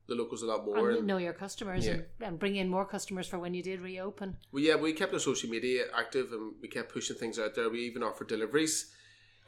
the 0.08 0.16
locals 0.16 0.42
a 0.42 0.46
lot 0.46 0.66
more. 0.66 0.90
And, 0.90 1.00
and 1.00 1.08
know 1.08 1.18
your 1.18 1.34
customers 1.34 1.86
yeah. 1.86 1.94
and, 1.94 2.06
and, 2.22 2.40
bring 2.40 2.56
in 2.56 2.70
more 2.70 2.86
customers 2.86 3.28
for 3.28 3.40
when 3.40 3.54
you 3.54 3.62
did 3.62 3.82
reopen. 3.82 4.38
Well, 4.52 4.64
yeah, 4.64 4.76
we 4.76 4.94
kept 4.94 5.14
our 5.14 5.20
social 5.20 5.50
media 5.50 5.86
active 5.96 6.32
and 6.32 6.54
we 6.62 6.70
kept 6.70 6.94
pushing 6.94 7.18
things 7.18 7.38
out 7.38 7.56
there. 7.56 7.70
We 7.70 7.82
even 7.82 8.04
offered 8.04 8.28
deliveries, 8.28 8.94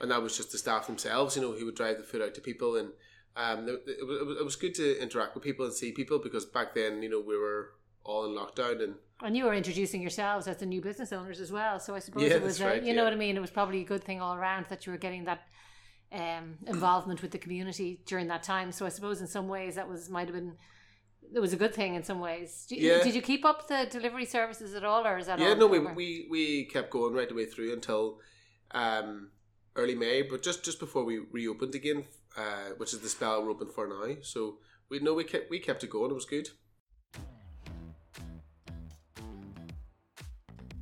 and 0.01 0.11
that 0.11 0.21
was 0.21 0.35
just 0.35 0.51
the 0.51 0.57
staff 0.57 0.87
themselves, 0.87 1.35
you 1.35 1.41
know, 1.41 1.53
who 1.53 1.65
would 1.65 1.75
drive 1.75 1.97
the 1.97 2.03
food 2.03 2.21
out 2.21 2.35
to 2.35 2.41
people. 2.41 2.75
And 2.75 2.89
um, 3.39 3.69
it, 3.69 3.83
it, 3.87 4.37
it 4.39 4.43
was 4.43 4.57
good 4.57 4.75
to 4.75 5.01
interact 5.01 5.33
with 5.33 5.43
people 5.43 5.65
and 5.65 5.73
see 5.73 5.93
people 5.93 6.19
because 6.19 6.45
back 6.45 6.75
then, 6.75 7.01
you 7.01 7.09
know, 7.09 7.21
we 7.21 7.37
were 7.37 7.71
all 8.03 8.25
in 8.25 8.31
lockdown 8.31 8.83
and 8.83 8.95
and 9.21 9.35
you 9.35 9.45
were 9.45 9.53
introducing 9.53 10.01
yourselves 10.01 10.47
as 10.47 10.57
the 10.57 10.65
new 10.65 10.81
business 10.81 11.11
owners 11.11 11.39
as 11.39 11.51
well. 11.51 11.79
So 11.79 11.95
I 11.95 11.99
suppose 11.99 12.23
yeah, 12.23 12.35
it 12.35 12.41
was, 12.41 12.61
a, 12.61 12.65
right, 12.65 12.83
you 12.83 12.93
know 12.93 13.03
what 13.03 13.11
I 13.11 13.17
mean. 13.17 13.35
It 13.35 13.41
was 13.41 13.49
probably 13.49 13.81
a 13.81 13.85
good 13.85 14.03
thing 14.03 14.21
all 14.21 14.35
around 14.35 14.67
that 14.69 14.85
you 14.85 14.93
were 14.93 14.97
getting 14.97 15.25
that 15.25 15.41
um, 16.13 16.57
involvement 16.67 17.21
with 17.21 17.31
the 17.31 17.37
community 17.37 18.01
during 18.05 18.27
that 18.27 18.43
time. 18.43 18.71
So 18.71 18.85
I 18.85 18.89
suppose 18.89 19.19
in 19.19 19.27
some 19.27 19.47
ways 19.47 19.75
that 19.75 19.89
was 19.89 20.09
might 20.09 20.27
have 20.27 20.35
been 20.35 20.55
it 21.33 21.39
was 21.39 21.53
a 21.53 21.57
good 21.57 21.73
thing 21.73 21.95
in 21.95 22.03
some 22.03 22.19
ways. 22.19 22.65
Did, 22.67 22.79
yeah. 22.79 23.03
did 23.03 23.13
you 23.13 23.21
keep 23.21 23.45
up 23.45 23.67
the 23.67 23.87
delivery 23.89 24.25
services 24.25 24.73
at 24.73 24.83
all, 24.83 25.05
or 25.05 25.17
is 25.17 25.27
that 25.27 25.39
yeah? 25.39 25.53
no, 25.53 25.67
we, 25.67 25.79
we 25.79 26.27
we 26.29 26.65
kept 26.65 26.89
going 26.89 27.13
right 27.13 27.29
the 27.29 27.35
way 27.35 27.45
through 27.45 27.73
until 27.73 28.19
um, 28.71 29.29
early 29.75 29.95
May, 29.95 30.23
but 30.23 30.41
just 30.41 30.63
just 30.63 30.79
before 30.79 31.03
we 31.03 31.19
reopened 31.31 31.75
again, 31.75 32.05
uh, 32.37 32.73
which 32.77 32.93
is 32.93 32.99
the 32.99 33.09
spell 33.09 33.43
we're 33.43 33.51
open 33.51 33.67
for 33.67 33.87
now. 33.87 34.15
So 34.21 34.57
we 34.89 34.99
know 34.99 35.13
we 35.13 35.23
kept 35.23 35.49
we 35.49 35.59
kept 35.59 35.83
it 35.83 35.89
going. 35.89 36.11
It 36.11 36.15
was 36.15 36.25
good. 36.25 36.49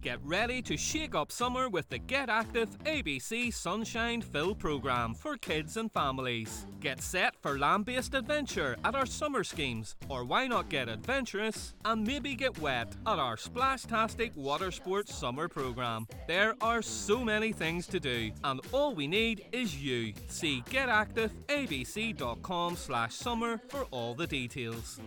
Get 0.08 0.24
ready 0.24 0.62
to 0.62 0.78
shake 0.78 1.16
up 1.16 1.34
summer 1.34 1.68
with 1.68 1.90
the 1.90 1.98
Get 1.98 2.30
Active 2.30 2.70
ABC 2.86 3.54
Sunshine 3.54 4.22
Fill 4.22 4.56
program 4.56 5.14
for 5.14 5.36
kids 5.36 5.76
and 5.76 5.92
families. 5.92 6.66
Get 6.80 7.02
set 7.02 7.36
for 7.42 7.60
land 7.60 7.84
based 7.84 8.14
adventure 8.14 8.78
at 8.86 8.96
our 8.96 9.06
summer 9.06 9.44
schemes, 9.44 9.98
or 10.08 10.24
why 10.24 10.48
not 10.48 10.70
get 10.70 10.88
adventurous 10.88 11.74
and 11.84 12.08
maybe 12.08 12.36
get 12.36 12.58
wet 12.60 12.96
at 13.06 13.20
our 13.20 13.36
Splashtastic 13.36 14.34
Water 14.38 14.72
Sports 14.72 15.14
Summer 15.14 15.50
program. 15.50 16.08
There 16.26 16.56
are 16.62 16.82
so 16.82 17.26
many 17.26 17.52
things 17.52 17.86
to 17.88 18.00
do, 18.00 18.32
and 18.46 18.62
all 18.72 18.96
we 18.96 19.08
need 19.08 19.48
is 19.52 19.76
you. 19.76 20.14
See 20.30 20.64
getactiveabc.com 20.70 22.78
slash 22.78 23.14
summer 23.14 23.60
for 23.68 23.84
all 23.92 24.16
the 24.16 24.28
details. 24.28 25.02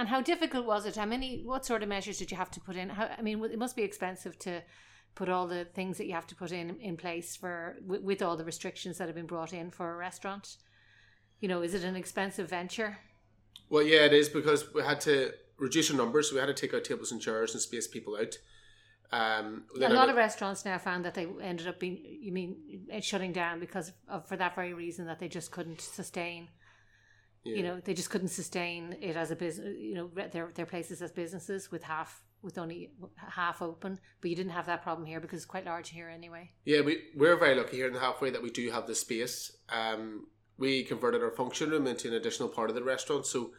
And 0.00 0.08
how 0.08 0.22
difficult 0.22 0.64
was 0.64 0.86
it? 0.86 0.96
How 0.96 1.04
many? 1.04 1.42
What 1.44 1.66
sort 1.66 1.82
of 1.82 1.90
measures 1.90 2.16
did 2.16 2.30
you 2.30 2.36
have 2.38 2.50
to 2.52 2.60
put 2.60 2.74
in? 2.74 2.88
How, 2.88 3.10
I 3.18 3.20
mean, 3.20 3.44
it 3.44 3.58
must 3.58 3.76
be 3.76 3.82
expensive 3.82 4.38
to 4.38 4.62
put 5.14 5.28
all 5.28 5.46
the 5.46 5.66
things 5.66 5.98
that 5.98 6.06
you 6.06 6.14
have 6.14 6.26
to 6.28 6.34
put 6.34 6.52
in 6.52 6.80
in 6.80 6.96
place 6.96 7.36
for 7.36 7.76
with, 7.86 8.00
with 8.00 8.22
all 8.22 8.38
the 8.38 8.44
restrictions 8.46 8.96
that 8.96 9.08
have 9.08 9.14
been 9.14 9.26
brought 9.26 9.52
in 9.52 9.70
for 9.70 9.92
a 9.92 9.96
restaurant. 9.98 10.56
You 11.40 11.48
know, 11.48 11.60
is 11.60 11.74
it 11.74 11.84
an 11.84 11.96
expensive 11.96 12.48
venture? 12.48 12.96
Well, 13.68 13.82
yeah, 13.82 14.06
it 14.06 14.14
is 14.14 14.30
because 14.30 14.72
we 14.72 14.82
had 14.82 15.02
to 15.02 15.34
reduce 15.58 15.90
our 15.90 15.96
numbers. 15.98 16.30
So 16.30 16.34
we 16.34 16.40
had 16.40 16.46
to 16.46 16.54
take 16.54 16.72
out 16.72 16.84
tables 16.84 17.12
and 17.12 17.20
chairs 17.20 17.52
and 17.52 17.60
space 17.60 17.86
people 17.86 18.16
out. 18.16 18.38
Um, 19.12 19.64
A 19.82 19.90
lot 19.90 20.08
of 20.08 20.16
restaurants 20.16 20.64
now 20.64 20.78
found 20.78 21.04
that 21.04 21.12
they 21.12 21.26
ended 21.42 21.68
up 21.68 21.78
being, 21.78 21.98
you 22.02 22.32
mean, 22.32 22.56
shutting 23.02 23.34
down 23.34 23.60
because 23.60 23.92
of 24.08 24.26
for 24.26 24.38
that 24.38 24.54
very 24.54 24.72
reason 24.72 25.04
that 25.08 25.18
they 25.18 25.28
just 25.28 25.50
couldn't 25.50 25.82
sustain. 25.82 26.48
You 27.42 27.62
know, 27.62 27.80
they 27.80 27.94
just 27.94 28.10
couldn't 28.10 28.28
sustain 28.28 28.96
it 29.00 29.16
as 29.16 29.30
a 29.30 29.36
business. 29.36 29.74
You 29.78 29.94
know, 29.94 30.10
their 30.30 30.50
their 30.54 30.66
places 30.66 31.00
as 31.00 31.10
businesses 31.10 31.70
with 31.70 31.82
half 31.82 32.22
with 32.42 32.58
only 32.58 32.90
half 33.16 33.62
open. 33.62 33.98
But 34.20 34.30
you 34.30 34.36
didn't 34.36 34.52
have 34.52 34.66
that 34.66 34.82
problem 34.82 35.06
here 35.06 35.20
because 35.20 35.38
it's 35.38 35.46
quite 35.46 35.64
large 35.64 35.90
here 35.90 36.08
anyway. 36.08 36.52
Yeah, 36.64 36.80
we, 36.82 37.02
we're 37.16 37.36
very 37.36 37.54
lucky 37.54 37.76
here 37.76 37.86
in 37.86 37.94
the 37.94 38.00
halfway 38.00 38.30
that 38.30 38.42
we 38.42 38.50
do 38.50 38.70
have 38.70 38.86
the 38.86 38.94
space. 38.94 39.52
Um, 39.68 40.26
we 40.58 40.84
converted 40.84 41.22
our 41.22 41.30
function 41.30 41.70
room 41.70 41.86
into 41.86 42.08
an 42.08 42.14
additional 42.14 42.48
part 42.48 42.70
of 42.70 42.76
the 42.76 42.84
restaurant. 42.84 43.26
So 43.26 43.52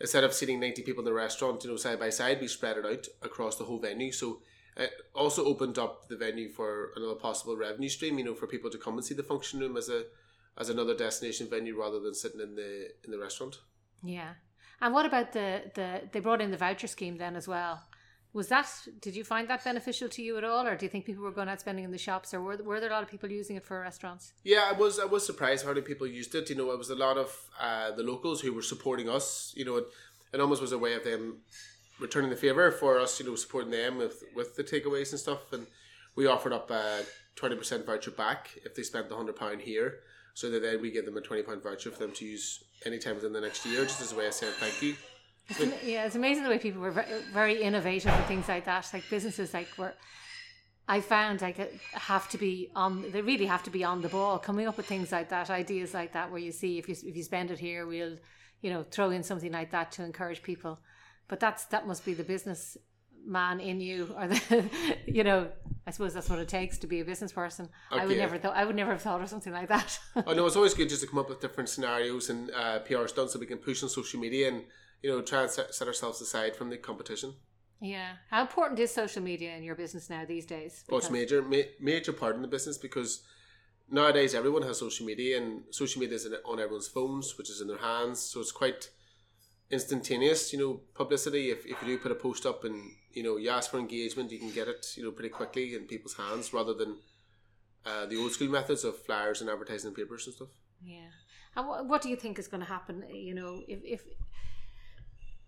instead 0.00 0.24
of 0.24 0.32
seating 0.32 0.60
90 0.60 0.82
people 0.82 1.00
in 1.00 1.04
the 1.04 1.12
restaurant, 1.12 1.62
you 1.64 1.70
know, 1.70 1.76
side 1.76 2.00
by 2.00 2.10
side, 2.10 2.40
we 2.40 2.48
spread 2.48 2.76
it 2.76 2.86
out 2.86 3.06
across 3.22 3.56
the 3.56 3.64
whole 3.64 3.78
venue. 3.78 4.12
So 4.12 4.42
it 4.76 4.90
also 5.14 5.44
opened 5.44 5.78
up 5.78 6.08
the 6.08 6.16
venue 6.16 6.50
for 6.50 6.90
another 6.96 7.14
possible 7.14 7.56
revenue 7.56 7.88
stream, 7.88 8.18
you 8.18 8.24
know, 8.24 8.34
for 8.34 8.46
people 8.46 8.70
to 8.70 8.78
come 8.78 8.94
and 8.94 9.04
see 9.04 9.14
the 9.14 9.22
function 9.22 9.60
room 9.60 9.76
as 9.76 9.88
a 9.88 10.04
as 10.60 10.68
another 10.68 10.94
destination 10.94 11.48
venue 11.48 11.76
rather 11.76 11.98
than 11.98 12.14
sitting 12.14 12.40
in 12.40 12.54
the 12.54 12.90
in 13.04 13.10
the 13.10 13.18
restaurant. 13.18 13.58
Yeah. 14.02 14.34
And 14.80 14.94
what 14.94 15.06
about 15.06 15.32
the 15.32 15.48
the 15.74 16.02
they 16.12 16.20
brought 16.20 16.40
in 16.40 16.50
the 16.50 16.56
voucher 16.56 16.86
scheme 16.86 17.16
then 17.16 17.34
as 17.34 17.48
well? 17.48 17.82
Was 18.32 18.48
that 18.48 18.68
did 19.00 19.16
you 19.16 19.24
find 19.24 19.48
that 19.48 19.64
beneficial 19.64 20.08
to 20.10 20.22
you 20.22 20.38
at 20.38 20.44
all, 20.44 20.66
or 20.66 20.76
do 20.76 20.86
you 20.86 20.90
think 20.90 21.04
people 21.04 21.24
were 21.24 21.32
going 21.32 21.48
out 21.48 21.60
spending 21.60 21.84
in 21.84 21.90
the 21.90 21.98
shops, 21.98 22.32
or 22.32 22.40
were 22.40 22.56
were 22.58 22.78
there 22.78 22.90
a 22.90 22.92
lot 22.92 23.02
of 23.02 23.10
people 23.10 23.30
using 23.30 23.56
it 23.56 23.64
for 23.64 23.80
restaurants? 23.80 24.32
Yeah, 24.44 24.70
I 24.70 24.72
was 24.72 25.00
I 25.00 25.06
was 25.06 25.26
surprised 25.26 25.64
how 25.64 25.72
many 25.72 25.82
people 25.82 26.06
used 26.06 26.34
it. 26.34 26.48
You 26.50 26.56
know, 26.56 26.70
it 26.70 26.78
was 26.78 26.90
a 26.90 26.94
lot 26.94 27.16
of 27.18 27.36
uh, 27.60 27.90
the 27.92 28.04
locals 28.04 28.40
who 28.40 28.52
were 28.52 28.62
supporting 28.62 29.08
us. 29.08 29.52
You 29.56 29.64
know, 29.64 29.76
it, 29.78 29.86
it 30.32 30.40
almost 30.40 30.62
was 30.62 30.72
a 30.72 30.78
way 30.78 30.94
of 30.94 31.04
them 31.04 31.38
returning 31.98 32.30
the 32.30 32.36
favor 32.36 32.70
for 32.70 33.00
us. 33.00 33.18
You 33.18 33.26
know, 33.26 33.34
supporting 33.34 33.72
them 33.72 33.98
with 33.98 34.22
with 34.36 34.54
the 34.56 34.64
takeaways 34.64 35.10
and 35.10 35.20
stuff. 35.20 35.52
And 35.52 35.66
we 36.14 36.28
offered 36.28 36.52
up 36.52 36.70
a 36.70 37.02
twenty 37.34 37.56
percent 37.56 37.84
voucher 37.84 38.12
back 38.12 38.50
if 38.64 38.74
they 38.76 38.84
spent 38.84 39.08
the 39.08 39.16
hundred 39.16 39.36
pound 39.36 39.62
here. 39.62 40.00
So 40.40 40.48
that 40.48 40.62
then 40.62 40.80
we 40.80 40.90
give 40.90 41.04
them 41.04 41.18
a 41.18 41.20
twenty 41.20 41.42
pound 41.42 41.62
voucher 41.62 41.90
for 41.90 41.98
them 41.98 42.12
to 42.12 42.24
use 42.24 42.64
anytime 42.86 43.16
within 43.16 43.34
the 43.34 43.42
next 43.42 43.66
year, 43.66 43.82
just 43.84 44.00
as 44.00 44.12
a 44.12 44.16
way 44.16 44.26
of 44.26 44.32
saying 44.32 44.54
thank 44.58 44.80
you. 44.80 44.96
Yeah, 45.84 46.06
it's 46.06 46.14
amazing 46.14 46.44
the 46.44 46.48
way 46.48 46.58
people 46.58 46.80
were 46.80 47.04
very 47.34 47.60
innovative 47.60 48.10
and 48.10 48.24
things 48.24 48.48
like 48.48 48.64
that. 48.64 48.88
Like 48.94 49.04
businesses, 49.10 49.52
like 49.52 49.68
were, 49.76 49.92
I 50.88 51.02
found 51.02 51.42
like 51.42 51.58
have 51.92 52.26
to 52.30 52.38
be 52.38 52.70
on. 52.74 53.10
They 53.10 53.20
really 53.20 53.44
have 53.44 53.62
to 53.64 53.70
be 53.70 53.84
on 53.84 54.00
the 54.00 54.08
ball, 54.08 54.38
coming 54.38 54.66
up 54.66 54.78
with 54.78 54.86
things 54.86 55.12
like 55.12 55.28
that, 55.28 55.50
ideas 55.50 55.92
like 55.92 56.14
that, 56.14 56.30
where 56.30 56.40
you 56.40 56.52
see 56.52 56.78
if 56.78 56.88
you 56.88 56.94
if 56.94 57.14
you 57.14 57.22
spend 57.22 57.50
it 57.50 57.58
here, 57.58 57.86
we'll, 57.86 58.16
you 58.62 58.70
know, 58.70 58.82
throw 58.82 59.10
in 59.10 59.22
something 59.22 59.52
like 59.52 59.72
that 59.72 59.92
to 59.92 60.04
encourage 60.04 60.42
people. 60.42 60.80
But 61.28 61.40
that's 61.40 61.66
that 61.66 61.86
must 61.86 62.02
be 62.06 62.14
the 62.14 62.24
business 62.24 62.78
man 63.26 63.60
in 63.60 63.80
you, 63.80 64.14
or 64.16 64.28
the, 64.28 64.64
you 65.06 65.24
know, 65.24 65.48
I 65.86 65.90
suppose 65.90 66.14
that's 66.14 66.28
what 66.28 66.38
it 66.38 66.48
takes 66.48 66.78
to 66.78 66.86
be 66.86 67.00
a 67.00 67.04
business 67.04 67.32
person. 67.32 67.68
I 67.90 68.06
would 68.06 68.16
never 68.16 68.38
thought 68.38 68.56
I 68.56 68.64
would 68.64 68.76
never 68.76 68.92
have 68.92 69.02
thought 69.02 69.20
of 69.22 69.28
something 69.28 69.52
like 69.52 69.68
that. 69.68 69.98
I 70.14 70.34
know 70.34 70.46
it's 70.48 70.56
always 70.56 70.74
good 70.74 70.88
just 70.88 71.02
to 71.02 71.08
come 71.08 71.18
up 71.18 71.28
with 71.28 71.40
different 71.40 71.68
scenarios 71.68 72.30
and 72.30 72.50
uh, 72.52 72.80
PR 72.80 73.06
stunts 73.06 73.32
so 73.32 73.38
we 73.38 73.46
can 73.46 73.58
push 73.58 73.82
on 73.82 73.88
social 73.88 74.20
media 74.20 74.48
and 74.48 74.64
you 75.02 75.10
know 75.10 75.22
try 75.22 75.42
and 75.42 75.50
set, 75.50 75.74
set 75.74 75.88
ourselves 75.88 76.20
aside 76.20 76.54
from 76.56 76.70
the 76.70 76.76
competition. 76.76 77.34
yeah, 77.80 78.12
how 78.30 78.42
important 78.42 78.78
is 78.78 78.92
social 78.92 79.22
media 79.22 79.56
in 79.56 79.62
your 79.62 79.74
business 79.74 80.10
now 80.10 80.24
these 80.26 80.46
days? 80.46 80.84
Well, 80.88 80.98
it's 80.98 81.10
major 81.10 81.42
ma- 81.42 81.70
major 81.80 82.12
part 82.12 82.36
in 82.36 82.42
the 82.42 82.48
business 82.48 82.76
because 82.78 83.22
nowadays 83.90 84.34
everyone 84.34 84.62
has 84.62 84.78
social 84.78 85.06
media 85.06 85.38
and 85.38 85.62
social 85.70 86.00
media 86.00 86.16
is 86.16 86.28
on 86.44 86.60
everyone's 86.60 86.88
phones, 86.88 87.36
which 87.38 87.50
is 87.50 87.60
in 87.60 87.68
their 87.68 87.78
hands. 87.78 88.20
So 88.20 88.40
it's 88.40 88.52
quite 88.52 88.90
instantaneous, 89.70 90.52
you 90.52 90.58
know, 90.58 90.80
publicity. 90.94 91.50
If, 91.50 91.64
if 91.66 91.80
you 91.82 91.88
do 91.88 91.98
put 91.98 92.12
a 92.12 92.16
post 92.16 92.46
up 92.46 92.64
and 92.64 92.92
you 93.12 93.22
know 93.22 93.36
you 93.36 93.50
ask 93.50 93.70
for 93.70 93.78
engagement, 93.78 94.30
you 94.30 94.38
can 94.38 94.50
get 94.50 94.68
it, 94.68 94.86
you 94.96 95.04
know, 95.04 95.10
pretty 95.10 95.30
quickly 95.30 95.74
in 95.74 95.86
people's 95.86 96.14
hands 96.14 96.52
rather 96.52 96.74
than 96.74 96.98
uh, 97.86 98.06
the 98.06 98.16
old 98.16 98.32
school 98.32 98.48
methods 98.48 98.84
of 98.84 98.98
flyers 99.04 99.40
and 99.40 99.50
advertising 99.50 99.88
in 99.88 99.94
papers 99.94 100.26
and 100.26 100.34
stuff. 100.34 100.48
Yeah. 100.82 101.10
And 101.56 101.66
what, 101.66 101.86
what 101.86 102.02
do 102.02 102.08
you 102.08 102.16
think 102.16 102.38
is 102.38 102.48
going 102.48 102.60
to 102.60 102.66
happen? 102.66 103.04
You 103.10 103.34
know, 103.34 103.62
if 103.66 103.80
if 103.84 104.02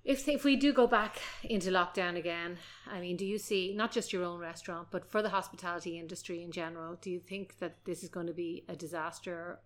if 0.05 0.29
if 0.29 0.45
we 0.45 0.57
do 0.57 0.73
go 0.73 0.87
back 0.87 1.21
into 1.45 1.71
lockdown 1.71 2.17
again, 2.17 2.59
I 2.91 3.01
mean, 3.01 3.17
do 3.17 3.27
you 3.27 3.39
see 3.39 3.73
not 3.75 3.93
just 3.93 4.13
your 4.13 4.25
own 4.25 4.41
restaurant, 4.41 4.89
but 4.91 5.11
for 5.11 5.23
the 5.23 5.29
hospitality 5.29 5.99
industry 5.99 6.43
in 6.43 6.51
general? 6.51 6.97
Do 7.01 7.11
you 7.11 7.21
think 7.21 7.59
that 7.59 7.85
this 7.85 8.03
is 8.03 8.09
going 8.09 8.27
to 8.27 8.33
be 8.33 8.65
a 8.69 8.75
disaster? 8.75 9.61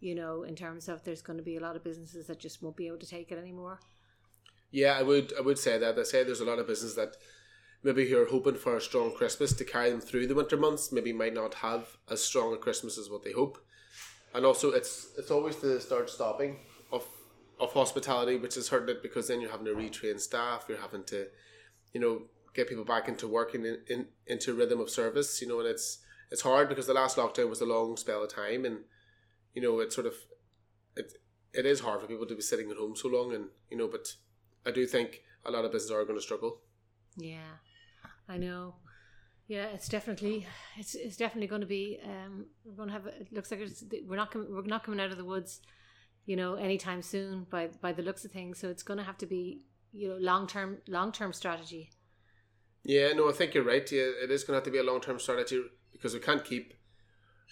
You 0.00 0.14
know, 0.14 0.42
in 0.42 0.54
terms 0.54 0.88
of 0.88 1.02
there's 1.04 1.22
going 1.22 1.38
to 1.38 1.42
be 1.42 1.56
a 1.56 1.60
lot 1.60 1.76
of 1.76 1.84
businesses 1.84 2.26
that 2.26 2.38
just 2.38 2.62
won't 2.62 2.76
be 2.76 2.86
able 2.86 2.98
to 2.98 3.06
take 3.06 3.32
it 3.32 3.38
anymore. 3.38 3.80
Yeah, 4.70 4.98
I 4.98 5.02
would 5.02 5.32
I 5.38 5.40
would 5.40 5.58
say 5.58 5.78
that. 5.78 5.98
I 5.98 6.02
say 6.02 6.24
there's 6.24 6.40
a 6.40 6.44
lot 6.44 6.58
of 6.58 6.66
business 6.66 6.94
that 6.94 7.16
maybe 7.84 8.08
who 8.08 8.20
are 8.20 8.26
hoping 8.26 8.56
for 8.56 8.76
a 8.76 8.80
strong 8.80 9.14
Christmas 9.14 9.52
to 9.52 9.64
carry 9.64 9.90
them 9.90 10.00
through 10.00 10.26
the 10.26 10.34
winter 10.34 10.56
months, 10.56 10.90
maybe 10.90 11.12
might 11.12 11.34
not 11.34 11.54
have 11.54 11.96
as 12.10 12.24
strong 12.24 12.52
a 12.52 12.56
Christmas 12.56 12.98
as 12.98 13.08
what 13.10 13.22
they 13.22 13.32
hope. 13.32 13.58
And 14.34 14.44
also 14.44 14.72
it's 14.72 15.12
it's 15.16 15.30
always 15.30 15.56
the 15.56 15.80
start 15.80 16.10
stopping 16.10 16.58
of 16.90 17.06
of 17.60 17.72
hospitality 17.72 18.36
which 18.36 18.56
is 18.56 18.68
hurting 18.68 18.96
it 18.96 19.02
because 19.02 19.28
then 19.28 19.40
you're 19.40 19.50
having 19.50 19.66
to 19.66 19.74
retrain 19.74 20.18
staff, 20.18 20.64
you're 20.68 20.80
having 20.80 21.04
to, 21.04 21.28
you 21.92 22.00
know, 22.00 22.22
get 22.52 22.68
people 22.68 22.84
back 22.84 23.08
into 23.08 23.28
work 23.28 23.54
and 23.54 23.64
in, 23.66 23.78
in 23.88 24.06
into 24.26 24.54
rhythm 24.54 24.80
of 24.80 24.90
service, 24.90 25.40
you 25.40 25.46
know, 25.46 25.60
and 25.60 25.68
it's 25.68 25.98
it's 26.30 26.42
hard 26.42 26.68
because 26.68 26.86
the 26.86 26.94
last 26.94 27.16
lockdown 27.16 27.48
was 27.48 27.60
a 27.60 27.66
long 27.66 27.96
spell 27.96 28.24
of 28.24 28.34
time 28.34 28.64
and 28.64 28.78
you 29.54 29.62
know, 29.62 29.80
it's 29.80 29.94
sort 29.94 30.06
of 30.06 30.14
it 30.96 31.12
it 31.52 31.66
is 31.66 31.80
hard 31.80 32.00
for 32.00 32.06
people 32.06 32.26
to 32.26 32.34
be 32.34 32.42
sitting 32.42 32.70
at 32.70 32.76
home 32.76 32.96
so 32.96 33.08
long 33.08 33.32
and 33.32 33.46
you 33.70 33.76
know, 33.76 33.88
but 33.88 34.06
I 34.66 34.70
do 34.70 34.86
think 34.86 35.20
a 35.44 35.50
lot 35.50 35.64
of 35.64 35.72
businesses 35.72 35.92
are 35.92 36.04
going 36.04 36.18
to 36.18 36.22
struggle. 36.22 36.60
Yeah, 37.16 37.58
I 38.28 38.38
know. 38.38 38.76
Yeah, 39.46 39.66
it's 39.66 39.88
definitely 39.88 40.46
it's 40.76 40.94
it's 40.94 41.16
definitely 41.16 41.48
going 41.48 41.60
to 41.60 41.66
be. 41.66 42.00
Um, 42.04 42.46
we're 42.64 42.76
going 42.76 42.88
to 42.88 42.94
have. 42.94 43.06
It 43.06 43.32
looks 43.32 43.50
like 43.50 43.60
it's, 43.60 43.84
we're 44.06 44.16
not 44.16 44.30
com- 44.30 44.46
we're 44.50 44.62
not 44.62 44.84
coming 44.84 45.00
out 45.00 45.10
of 45.10 45.18
the 45.18 45.24
woods, 45.24 45.60
you 46.24 46.34
know, 46.34 46.54
anytime 46.54 47.02
soon. 47.02 47.46
By 47.50 47.68
by 47.80 47.92
the 47.92 48.02
looks 48.02 48.24
of 48.24 48.32
things, 48.32 48.58
so 48.58 48.68
it's 48.68 48.82
going 48.82 48.98
to 48.98 49.04
have 49.04 49.18
to 49.18 49.26
be 49.26 49.62
you 49.92 50.08
know 50.08 50.16
long 50.18 50.46
term 50.46 50.78
long 50.88 51.12
term 51.12 51.32
strategy. 51.32 51.90
Yeah, 52.84 53.12
no, 53.12 53.28
I 53.28 53.32
think 53.32 53.54
you're 53.54 53.64
right. 53.64 53.90
Yeah, 53.90 54.10
it 54.22 54.30
is 54.30 54.44
going 54.44 54.52
to 54.52 54.58
have 54.58 54.64
to 54.64 54.70
be 54.70 54.78
a 54.78 54.82
long 54.82 55.00
term 55.00 55.18
strategy 55.18 55.62
because 55.92 56.14
we 56.14 56.20
can't 56.20 56.44
keep 56.44 56.74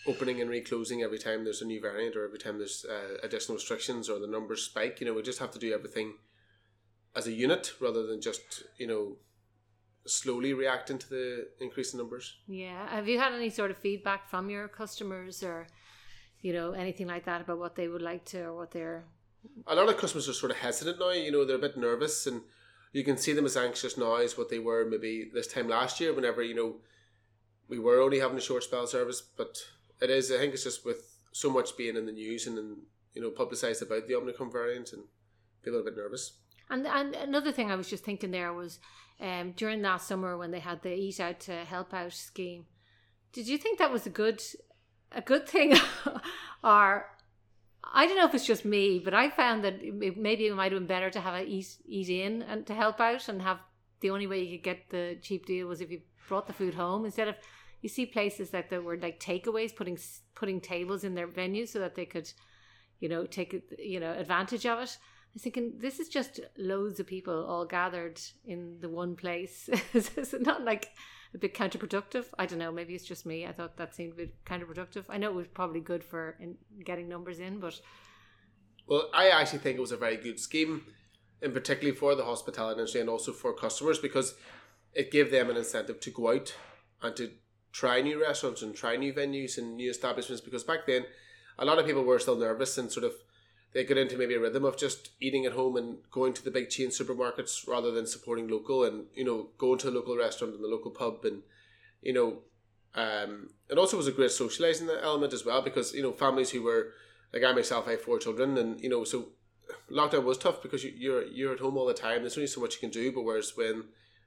opening 0.06 0.40
and 0.40 0.50
reclosing 0.50 1.02
every 1.02 1.18
time 1.18 1.44
there's 1.44 1.62
a 1.62 1.66
new 1.66 1.80
variant 1.80 2.16
or 2.16 2.24
every 2.24 2.38
time 2.38 2.58
there's 2.58 2.84
uh, 2.88 3.18
additional 3.22 3.56
restrictions 3.56 4.08
or 4.08 4.18
the 4.18 4.26
numbers 4.26 4.62
spike. 4.62 5.00
You 5.00 5.06
know, 5.06 5.14
we 5.14 5.22
just 5.22 5.38
have 5.38 5.52
to 5.52 5.58
do 5.58 5.72
everything 5.72 6.14
as 7.14 7.26
a 7.26 7.32
unit 7.32 7.74
rather 7.80 8.06
than 8.06 8.20
just 8.20 8.64
you 8.78 8.86
know 8.86 9.16
slowly 10.06 10.52
reacting 10.52 10.98
to 10.98 11.08
the 11.08 11.48
increase 11.60 11.92
in 11.92 11.98
numbers. 11.98 12.36
Yeah, 12.48 12.88
have 12.88 13.08
you 13.08 13.18
had 13.18 13.32
any 13.32 13.50
sort 13.50 13.70
of 13.70 13.78
feedback 13.78 14.28
from 14.28 14.50
your 14.50 14.68
customers 14.68 15.42
or 15.42 15.68
you 16.40 16.52
know 16.52 16.72
anything 16.72 17.06
like 17.06 17.24
that 17.26 17.40
about 17.42 17.58
what 17.58 17.76
they 17.76 17.88
would 17.88 18.02
like 18.02 18.24
to 18.26 18.42
or 18.42 18.56
what 18.56 18.72
they're 18.72 19.04
a 19.66 19.74
lot 19.74 19.88
of 19.88 19.96
customers 19.96 20.28
are 20.28 20.32
sort 20.32 20.52
of 20.52 20.58
hesitant 20.58 20.98
now. 21.00 21.10
You 21.10 21.32
know, 21.32 21.44
they're 21.44 21.56
a 21.56 21.60
bit 21.60 21.76
nervous, 21.76 22.26
and 22.26 22.42
you 22.92 23.04
can 23.04 23.16
see 23.16 23.32
them 23.32 23.46
as 23.46 23.56
anxious 23.56 23.96
now 23.96 24.16
as 24.16 24.38
what 24.38 24.48
they 24.48 24.58
were 24.58 24.84
maybe 24.88 25.30
this 25.32 25.46
time 25.46 25.68
last 25.68 26.00
year. 26.00 26.12
Whenever 26.12 26.42
you 26.42 26.54
know 26.54 26.76
we 27.68 27.78
were 27.78 28.00
only 28.00 28.20
having 28.20 28.38
a 28.38 28.40
short 28.40 28.64
spell 28.64 28.86
service, 28.86 29.20
but 29.20 29.58
it 30.02 30.10
is. 30.10 30.30
I 30.32 30.38
think 30.38 30.54
it's 30.54 30.64
just 30.64 30.84
with 30.84 31.16
so 31.32 31.50
much 31.50 31.76
being 31.76 31.96
in 31.96 32.06
the 32.06 32.12
news 32.12 32.46
and, 32.46 32.58
and 32.58 32.76
you 33.14 33.22
know 33.22 33.30
publicised 33.30 33.82
about 33.82 34.06
the 34.06 34.14
Omicron 34.14 34.50
variant, 34.50 34.92
and 34.92 35.04
are 35.66 35.80
a 35.80 35.84
bit 35.84 35.96
nervous. 35.96 36.38
And 36.70 36.86
and 36.86 37.14
another 37.14 37.52
thing 37.52 37.70
I 37.70 37.76
was 37.76 37.88
just 37.88 38.04
thinking 38.04 38.30
there 38.30 38.52
was 38.52 38.78
um, 39.20 39.52
during 39.52 39.82
last 39.82 40.08
summer 40.08 40.36
when 40.36 40.50
they 40.50 40.60
had 40.60 40.82
the 40.82 40.94
Eat 40.94 41.20
Out 41.20 41.40
to 41.40 41.64
Help 41.64 41.94
Out 41.94 42.12
scheme. 42.12 42.66
Did 43.32 43.48
you 43.48 43.58
think 43.58 43.78
that 43.78 43.92
was 43.92 44.06
a 44.06 44.10
good 44.10 44.42
a 45.12 45.20
good 45.20 45.48
thing, 45.48 45.76
or 46.64 47.06
I 47.84 48.06
don't 48.06 48.16
know 48.16 48.26
if 48.26 48.34
it's 48.34 48.46
just 48.46 48.64
me, 48.64 48.98
but 48.98 49.14
I 49.14 49.30
found 49.30 49.64
that 49.64 49.82
it, 49.82 50.16
maybe 50.16 50.46
it 50.46 50.54
might 50.54 50.72
have 50.72 50.80
been 50.80 50.86
better 50.86 51.10
to 51.10 51.20
have 51.20 51.34
a 51.34 51.44
eat, 51.44 51.76
eat 51.86 52.08
in 52.08 52.42
and 52.42 52.66
to 52.66 52.74
help 52.74 53.00
out 53.00 53.28
and 53.28 53.42
have 53.42 53.58
the 54.00 54.10
only 54.10 54.26
way 54.26 54.42
you 54.42 54.58
could 54.58 54.64
get 54.64 54.90
the 54.90 55.18
cheap 55.20 55.46
deal 55.46 55.68
was 55.68 55.80
if 55.80 55.90
you 55.90 56.00
brought 56.28 56.46
the 56.46 56.52
food 56.52 56.74
home 56.74 57.04
instead 57.04 57.28
of 57.28 57.36
you 57.82 57.88
see 57.88 58.06
places 58.06 58.50
that 58.50 58.70
there 58.70 58.80
were 58.80 58.96
like 58.96 59.20
takeaways 59.20 59.74
putting 59.74 59.98
putting 60.34 60.60
tables 60.60 61.04
in 61.04 61.14
their 61.14 61.28
venues 61.28 61.68
so 61.68 61.80
that 61.80 61.94
they 61.94 62.06
could 62.06 62.32
you 63.00 63.08
know 63.08 63.26
take 63.26 63.60
you 63.78 64.00
know 64.00 64.12
advantage 64.12 64.64
of 64.64 64.78
it. 64.78 64.96
I 64.98 65.34
was 65.34 65.42
thinking 65.42 65.74
this 65.78 65.98
is 65.98 66.08
just 66.08 66.40
loads 66.56 67.00
of 67.00 67.06
people 67.06 67.44
all 67.44 67.64
gathered 67.64 68.20
in 68.44 68.78
the 68.80 68.88
one 68.88 69.16
place. 69.16 69.68
Is 69.94 70.10
it 70.16 70.42
not 70.42 70.62
like 70.62 70.90
a 71.34 71.38
bit 71.38 71.54
counterproductive. 71.54 72.26
I 72.38 72.46
don't 72.46 72.58
know 72.58 72.70
maybe 72.70 72.94
it's 72.94 73.04
just 73.04 73.26
me. 73.26 73.46
I 73.46 73.52
thought 73.52 73.76
that 73.78 73.94
seemed 73.94 74.12
a 74.12 74.16
bit 74.16 74.44
counterproductive. 74.44 75.04
I 75.08 75.18
know 75.18 75.30
it 75.30 75.34
was 75.34 75.48
probably 75.48 75.80
good 75.80 76.04
for 76.04 76.36
in 76.40 76.56
getting 76.84 77.08
numbers 77.08 77.40
in 77.40 77.58
but 77.58 77.80
Well, 78.86 79.08
I 79.14 79.28
actually 79.28 79.60
think 79.60 79.78
it 79.78 79.80
was 79.80 79.92
a 79.92 79.96
very 79.96 80.16
good 80.16 80.38
scheme, 80.38 80.84
and 81.40 81.54
particularly 81.54 81.96
for 81.96 82.14
the 82.14 82.24
hospitality 82.24 82.78
industry 82.78 83.00
and 83.00 83.10
also 83.10 83.32
for 83.32 83.54
customers 83.54 83.98
because 83.98 84.34
it 84.92 85.10
gave 85.10 85.30
them 85.30 85.48
an 85.48 85.56
incentive 85.56 86.00
to 86.00 86.10
go 86.10 86.32
out 86.32 86.54
and 87.00 87.16
to 87.16 87.30
try 87.72 88.00
new 88.00 88.20
restaurants 88.20 88.62
and 88.62 88.74
try 88.74 88.96
new 88.96 89.12
venues 89.12 89.58
and 89.58 89.76
new 89.76 89.90
establishments. 89.90 90.42
Because 90.42 90.62
back 90.64 90.86
then, 90.86 91.04
a 91.58 91.64
lot 91.64 91.78
of 91.78 91.86
people 91.86 92.04
were 92.04 92.18
still 92.18 92.36
nervous 92.36 92.78
and 92.78 92.92
sort 92.92 93.04
of 93.04 93.14
they 93.72 93.84
got 93.84 93.96
into 93.96 94.18
maybe 94.18 94.34
a 94.34 94.40
rhythm 94.40 94.64
of 94.64 94.76
just 94.76 95.10
eating 95.20 95.46
at 95.46 95.52
home 95.52 95.76
and 95.76 95.98
going 96.10 96.34
to 96.34 96.44
the 96.44 96.50
big 96.50 96.68
chain 96.68 96.88
supermarkets 96.88 97.66
rather 97.66 97.90
than 97.90 98.06
supporting 98.06 98.48
local 98.48 98.84
and 98.84 99.06
you 99.14 99.24
know 99.24 99.48
going 99.58 99.78
to 99.78 99.88
a 99.88 99.90
local 99.90 100.16
restaurant 100.16 100.54
and 100.54 100.62
the 100.62 100.68
local 100.68 100.90
pub 100.90 101.24
and 101.24 101.42
you 102.02 102.12
know 102.12 102.38
um, 102.94 103.48
it 103.70 103.78
also 103.78 103.96
was 103.96 104.06
a 104.06 104.12
great 104.12 104.30
socializing 104.30 104.90
element 104.90 105.32
as 105.32 105.44
well 105.44 105.62
because 105.62 105.94
you 105.94 106.02
know 106.02 106.12
families 106.12 106.50
who 106.50 106.62
were 106.62 106.92
like 107.32 107.42
I 107.42 107.52
myself 107.52 107.88
I 107.88 107.92
have 107.92 108.02
four 108.02 108.18
children 108.18 108.58
and 108.58 108.80
you 108.80 108.90
know 108.90 109.04
so 109.04 109.28
lockdown 109.90 110.24
was 110.24 110.36
tough 110.36 110.62
because 110.62 110.84
you, 110.84 110.92
you're 110.96 111.24
you're 111.24 111.54
at 111.54 111.60
home 111.60 111.78
all 111.78 111.86
the 111.86 111.94
time 111.94 112.20
there's 112.20 112.36
only 112.36 112.46
so 112.46 112.60
much 112.60 112.74
you 112.74 112.80
can 112.80 112.90
do 112.90 113.10
but 113.10 113.22
whereas 113.22 113.56
when 113.56 113.84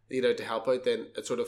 get 0.10 0.26
out 0.26 0.38
to 0.38 0.46
help 0.46 0.68
out 0.68 0.84
then 0.84 1.08
it 1.16 1.26
sort 1.28 1.40
of 1.40 1.48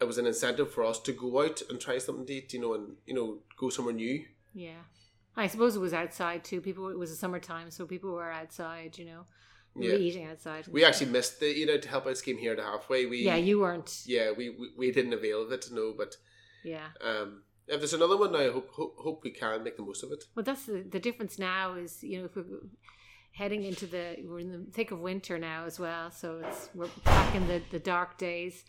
it 0.00 0.04
was 0.04 0.18
an 0.18 0.26
incentive 0.26 0.72
for 0.72 0.84
us 0.84 0.98
to 1.00 1.12
go 1.12 1.42
out 1.44 1.62
and 1.70 1.80
try 1.80 1.98
something 1.98 2.26
to 2.26 2.32
eat 2.32 2.52
you 2.52 2.60
know 2.60 2.74
and 2.74 2.96
you 3.06 3.14
know 3.14 3.38
go 3.58 3.68
somewhere 3.68 3.94
new. 3.94 4.24
Yeah. 4.54 4.82
I 5.36 5.46
suppose 5.46 5.76
it 5.76 5.80
was 5.80 5.94
outside 5.94 6.44
too. 6.44 6.60
People 6.60 6.88
it 6.88 6.98
was 6.98 7.10
a 7.10 7.16
summertime 7.16 7.70
so 7.70 7.86
people 7.86 8.12
were 8.12 8.30
outside 8.30 8.98
you 8.98 9.04
know. 9.04 9.24
We 9.74 9.88
were 9.88 9.94
Yeah. 9.94 10.00
eating 10.00 10.26
outside. 10.26 10.66
We 10.68 10.80
stuff. 10.80 10.88
actually 10.92 11.12
missed 11.12 11.40
the 11.40 11.46
eat 11.46 11.70
out 11.70 11.82
to 11.82 11.88
help 11.88 12.06
out 12.06 12.18
scheme 12.18 12.36
here 12.38 12.54
to 12.54 12.62
halfway 12.62 13.06
we 13.06 13.18
yeah 13.22 13.36
you 13.36 13.60
weren't. 13.60 14.02
Yeah 14.06 14.32
we, 14.32 14.50
we 14.50 14.70
we 14.76 14.92
didn't 14.92 15.14
avail 15.14 15.42
of 15.42 15.52
it 15.52 15.66
no 15.72 15.94
but 15.96 16.16
yeah. 16.64 16.88
um 17.00 17.42
if 17.68 17.78
there's 17.80 17.94
another 17.94 18.16
one 18.16 18.32
now, 18.32 18.40
I 18.40 18.50
hope 18.50 18.70
hope, 18.72 18.96
hope 18.98 19.22
we 19.22 19.30
can 19.30 19.62
make 19.62 19.76
the 19.76 19.84
most 19.84 20.02
of 20.02 20.10
it. 20.10 20.24
Well, 20.34 20.42
that's 20.42 20.66
the, 20.66 20.82
the 20.82 20.98
difference 20.98 21.38
now 21.38 21.74
is, 21.74 22.02
you 22.02 22.18
know, 22.18 22.24
if 22.24 22.34
we're 22.34 22.44
heading 23.32 23.62
into 23.62 23.86
the, 23.86 24.16
we're 24.24 24.40
in 24.40 24.50
the 24.50 24.66
thick 24.72 24.90
of 24.90 24.98
winter 24.98 25.38
now 25.38 25.64
as 25.64 25.78
well. 25.78 26.10
So 26.10 26.42
it's, 26.44 26.68
we're 26.74 26.88
back 27.04 27.34
in 27.36 27.46
the, 27.46 27.62
the 27.70 27.78
dark 27.78 28.18
days, 28.18 28.64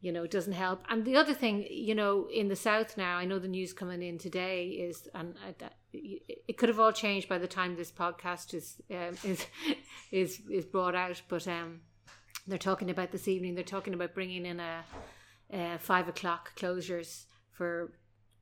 you 0.00 0.12
know, 0.12 0.26
doesn't 0.26 0.54
help. 0.54 0.84
And 0.88 1.04
the 1.04 1.16
other 1.16 1.34
thing, 1.34 1.66
you 1.70 1.94
know, 1.94 2.26
in 2.32 2.48
the 2.48 2.56
South 2.56 2.96
now, 2.96 3.16
I 3.16 3.24
know 3.24 3.38
the 3.38 3.48
news 3.48 3.72
coming 3.72 4.02
in 4.02 4.18
today 4.18 4.68
is, 4.68 5.08
and 5.14 5.34
it 5.92 6.56
could 6.56 6.68
have 6.68 6.80
all 6.80 6.92
changed 6.92 7.28
by 7.28 7.38
the 7.38 7.46
time 7.46 7.76
this 7.76 7.92
podcast 7.92 8.54
is, 8.54 8.80
um, 8.90 9.16
is, 9.24 9.46
is, 10.10 10.40
is 10.50 10.64
brought 10.64 10.94
out, 10.94 11.20
but, 11.28 11.46
um, 11.46 11.80
they're 12.46 12.58
talking 12.58 12.90
about 12.90 13.12
this 13.12 13.28
evening, 13.28 13.54
they're 13.54 13.64
talking 13.64 13.94
about 13.94 14.14
bringing 14.14 14.46
in 14.46 14.60
a, 14.60 14.84
uh, 15.52 15.78
five 15.78 16.08
o'clock 16.08 16.52
closures 16.56 17.24
for 17.50 17.92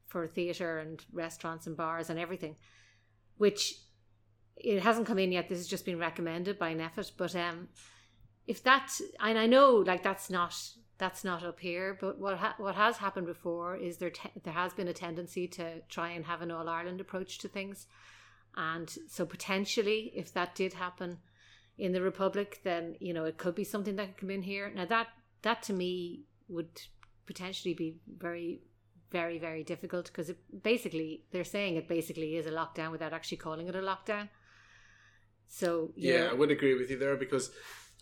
for 0.06 0.26
theatre 0.26 0.78
and 0.78 1.04
restaurants 1.12 1.66
and 1.66 1.76
bars 1.76 2.10
and 2.10 2.18
everything, 2.18 2.56
which 3.36 3.74
it 4.56 4.82
hasn't 4.82 5.06
come 5.06 5.18
in 5.18 5.32
yet. 5.32 5.48
This 5.48 5.58
has 5.58 5.68
just 5.68 5.84
been 5.84 5.98
recommended 5.98 6.58
by 6.58 6.74
NPHET. 6.74 7.12
But 7.16 7.36
um, 7.36 7.68
if 8.46 8.62
that, 8.64 8.90
and 9.20 9.38
I 9.38 9.46
know 9.46 9.76
like 9.76 10.02
that's 10.02 10.30
not 10.30 10.54
that's 10.98 11.24
not 11.24 11.44
up 11.44 11.61
here, 11.61 11.96
but 12.00 12.18
what 12.18 12.38
ha- 12.38 12.54
what 12.58 12.74
has 12.74 12.98
happened 12.98 13.26
before 13.26 13.76
is 13.76 13.98
there 13.98 14.11
te- 14.11 14.40
there 14.42 14.52
has 14.52 14.72
been 14.72 14.88
a 14.88 14.92
tendency 14.92 15.46
to 15.48 15.80
try 15.88 16.11
and 16.11 16.24
have 16.26 16.42
an 16.42 16.50
all 16.50 16.68
Ireland 16.68 17.00
approach 17.00 17.38
to 17.38 17.48
things, 17.48 17.87
and 18.56 18.90
so 19.08 19.24
potentially 19.24 20.12
if 20.14 20.32
that 20.34 20.54
did 20.54 20.74
happen 20.74 21.18
in 21.78 21.92
the 21.92 22.02
Republic, 22.02 22.61
then 22.64 22.96
you 23.00 23.14
know 23.14 23.24
it 23.24 23.38
could 23.38 23.54
be 23.54 23.64
something 23.64 23.96
that 23.96 24.08
could 24.08 24.16
come 24.18 24.30
in 24.30 24.42
here. 24.42 24.70
Now 24.74 24.87
that 24.87 25.08
that 25.42 25.62
to 25.64 25.72
me 25.72 26.24
would 26.48 26.82
potentially 27.26 27.74
be 27.74 27.96
very 28.06 28.61
very 29.11 29.38
very 29.38 29.62
difficult 29.62 30.06
because 30.06 30.28
it 30.30 30.38
basically 30.62 31.24
they're 31.30 31.44
saying 31.44 31.76
it 31.76 31.88
basically 31.88 32.37
is 32.37 32.46
a 32.46 32.50
lockdown 32.50 32.90
without 32.90 33.12
actually 33.12 33.38
calling 33.38 33.68
it 33.68 33.74
a 33.74 33.80
lockdown 33.80 34.28
so 35.48 35.92
Yeah, 35.96 36.24
know, 36.24 36.30
I 36.30 36.34
would 36.34 36.50
agree 36.50 36.74
with 36.74 36.90
you 36.90 36.98
there 36.98 37.16
because 37.16 37.50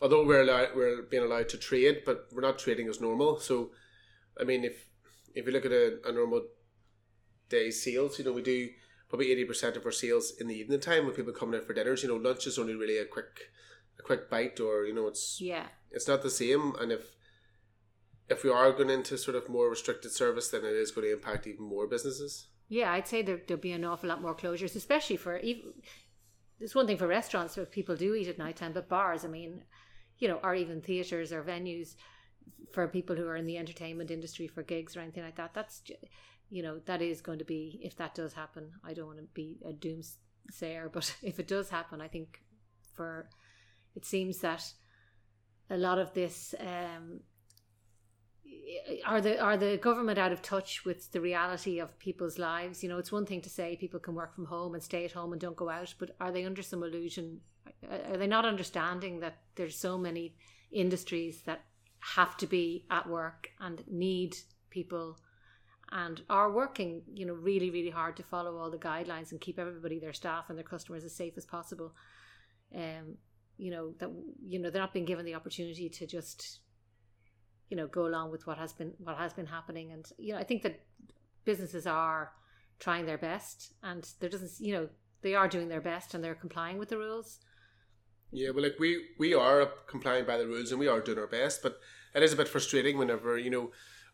although 0.01 0.25
we're 0.25 0.43
allowed, 0.43 0.69
we're 0.75 1.03
being 1.03 1.23
allowed 1.23 1.49
to 1.51 1.59
trade, 1.59 2.03
but 2.05 2.27
we're 2.33 2.41
not 2.43 2.59
trading 2.59 2.89
as 2.89 3.01
normal. 3.01 3.39
So, 3.39 3.71
I 4.41 4.45
mean, 4.45 4.65
if 4.65 4.89
if 5.35 5.47
you 5.47 5.53
look 5.53 5.67
at 5.67 5.73
a, 5.73 5.99
a 6.07 6.13
normal 6.13 6.47
day's 7.49 7.83
sales, 7.83 8.19
you 8.19 8.25
know, 8.25 8.33
we 8.33 8.43
do 8.43 8.69
probably 9.09 9.31
eighty 9.33 9.45
percent 9.45 9.77
of 9.77 9.85
our 9.87 9.93
sales 9.93 10.33
in 10.41 10.49
the 10.49 10.55
evening 10.59 10.81
time 10.81 11.07
when 11.07 11.15
people 11.15 11.33
coming 11.33 11.59
out 11.59 11.67
for 11.67 11.75
dinners. 11.75 12.03
You 12.03 12.09
know, 12.09 12.17
lunch 12.17 12.47
is 12.47 12.59
only 12.59 12.75
really 12.75 12.99
a 12.99 13.05
quick 13.05 13.51
a 13.99 14.03
quick 14.03 14.29
bite, 14.31 14.61
or 14.61 14.85
you 14.85 14.95
know, 14.95 15.07
it's 15.07 15.39
yeah 15.41 15.67
it's 15.91 16.09
not 16.09 16.23
the 16.23 16.31
same. 16.31 16.75
And 16.81 16.93
if 16.93 17.15
if 18.29 18.43
we 18.43 18.51
are 18.51 18.73
going 18.73 18.91
into 18.91 19.17
sort 19.17 19.37
of 19.37 19.49
more 19.49 19.71
restricted 19.71 20.11
service, 20.11 20.49
then 20.49 20.65
it 20.65 20.73
is 20.75 20.91
going 20.91 21.07
to 21.07 21.13
impact 21.13 21.47
even 21.47 21.65
more 21.65 21.87
businesses. 21.87 22.49
yeah 22.69 22.91
i'd 22.95 23.07
say 23.07 23.23
there, 23.23 23.41
there'll 23.47 23.61
be 23.61 23.71
an 23.77 23.85
awful 23.85 24.09
lot 24.09 24.21
more 24.21 24.35
closures 24.35 24.75
especially 24.75 25.17
for 25.17 25.39
even 25.39 25.73
it's 26.59 26.75
one 26.75 26.87
thing 26.89 26.97
for 26.99 27.07
restaurants 27.07 27.57
where 27.57 27.65
people 27.67 27.95
do 27.95 28.13
eat 28.15 28.27
at 28.27 28.39
night 28.39 28.57
time 28.57 28.73
but 28.73 28.89
bars 28.89 29.25
i 29.25 29.29
mean 29.29 29.63
you 30.19 30.29
know 30.29 30.41
or 30.43 30.55
even 30.55 30.81
theaters 30.81 31.33
or 31.33 31.43
venues 31.43 31.95
for 32.73 32.87
people 32.89 33.17
who 33.17 33.27
are 33.27 33.37
in 33.37 33.47
the 33.47 33.59
entertainment 33.59 34.11
industry 34.11 34.47
for 34.47 34.63
gigs 34.63 34.97
or 34.97 35.01
anything 35.01 35.23
like 35.23 35.37
that. 35.37 35.55
That's 35.55 35.83
you 36.51 36.63
know 36.63 36.79
that 36.87 37.03
is 37.03 37.21
going 37.21 37.39
to 37.39 37.45
be 37.45 37.81
if 37.83 37.97
that 37.97 38.15
does 38.15 38.33
happen 38.33 38.71
i 38.85 38.93
don't 38.93 39.07
want 39.07 39.19
to 39.19 39.25
be 39.35 39.59
a 39.65 39.73
doomsayer 39.73 40.91
but 40.93 41.15
if 41.23 41.39
it 41.39 41.49
does 41.49 41.71
happen 41.71 42.01
i 42.01 42.09
think 42.09 42.43
for 42.95 43.29
it 43.95 44.05
seems 44.05 44.39
that 44.39 44.65
a 45.71 45.77
lot 45.77 45.99
of 45.99 46.13
this 46.15 46.55
um 46.61 47.21
are 49.05 49.21
the 49.21 49.39
are 49.41 49.57
the 49.57 49.77
government 49.77 50.19
out 50.19 50.33
of 50.33 50.41
touch 50.41 50.85
with 50.85 51.11
the 51.13 51.21
reality 51.21 51.79
of 51.79 51.99
people's 51.99 52.39
lives? 52.39 52.83
You 52.83 52.89
know 52.89 52.99
it's 52.99 53.13
one 53.13 53.27
thing 53.27 53.41
to 53.43 53.51
say 53.51 53.77
people 53.77 54.01
can 54.01 54.15
work 54.15 54.35
from 54.35 54.47
home 54.47 54.75
and 54.75 54.83
stay 54.83 55.05
at 55.05 55.13
home 55.13 55.33
and 55.33 55.41
don't 55.41 55.57
go 55.57 55.69
out 55.69 55.95
but 55.99 56.15
are 56.21 56.31
they 56.31 56.45
under 56.45 56.63
some 56.63 56.83
illusion 56.83 57.41
are 58.11 58.17
they 58.17 58.27
not 58.27 58.45
understanding 58.45 59.21
that 59.21 59.37
there's 59.55 59.79
so 59.79 59.99
many 59.99 60.35
industries 60.71 61.43
that 61.43 61.63
have 62.01 62.37
to 62.37 62.47
be 62.47 62.85
at 62.91 63.09
work 63.09 63.49
and 63.61 63.83
need 63.89 64.37
people 64.71 65.17
and 65.93 66.23
are 66.29 66.51
working 66.51 67.03
you 67.15 67.25
know 67.25 67.33
really 67.33 67.71
really 67.71 67.91
hard 67.91 68.17
to 68.17 68.23
follow 68.23 68.57
all 68.57 68.71
the 68.71 68.77
guidelines 68.77 69.31
and 69.31 69.41
keep 69.41 69.59
everybody 69.59 69.99
their 69.99 70.13
staff 70.13 70.47
and 70.49 70.59
their 70.59 70.65
customers 70.65 71.05
as 71.05 71.15
safe 71.15 71.35
as 71.37 71.45
possible? 71.45 71.95
Um 72.75 73.17
you 73.59 73.71
know 73.71 73.95
that 73.99 74.11
you 74.47 74.59
know 74.59 74.71
they're 74.71 74.83
not 74.83 74.93
being 74.93 75.07
given 75.07 75.25
the 75.25 75.35
opportunity 75.35 75.89
to 75.89 76.07
just 76.07 76.61
you 77.71 77.77
know 77.77 77.87
go 77.87 78.07
along 78.07 78.31
with 78.31 78.47
what 78.47 78.59
has 78.59 78.73
been 78.73 78.93
what 78.99 79.17
has 79.17 79.33
been 79.33 79.47
happening. 79.47 79.93
And 79.93 80.07
you 80.19 80.33
know 80.33 80.39
i 80.39 80.45
think 80.45 80.63
that 80.63 80.81
businesses 81.45 81.87
are 81.87 82.33
trying 82.79 83.07
their 83.07 83.19
best 83.19 83.73
and 83.83 84.07
there 84.21 84.29
doesn't 84.29 84.53
you 84.59 84.75
know 84.75 84.89
they 85.23 85.35
are 85.35 85.49
doing 85.49 85.69
their 85.69 85.81
best 85.81 86.15
and 86.15 86.23
they're 86.23 86.35
complying 86.35 86.79
with 86.79 86.91
the 86.91 86.99
rules 86.99 87.39
Yeah, 88.37 88.51
well, 88.51 88.65
like 88.65 88.77
we 88.79 89.03
we 89.17 89.33
are 89.33 89.65
complying 89.87 90.27
by 90.27 90.37
the 90.37 90.47
rules 90.47 90.71
and 90.71 90.79
we 90.79 90.89
are 90.89 91.01
doing 91.01 91.19
our 91.19 91.27
best, 91.27 91.63
but 91.63 91.81
it 92.15 92.23
is 92.23 92.35
a 92.35 92.37
bit 92.37 92.49
frustrating 92.49 92.99
whenever 92.99 93.39
you 93.39 93.49
know 93.49 93.71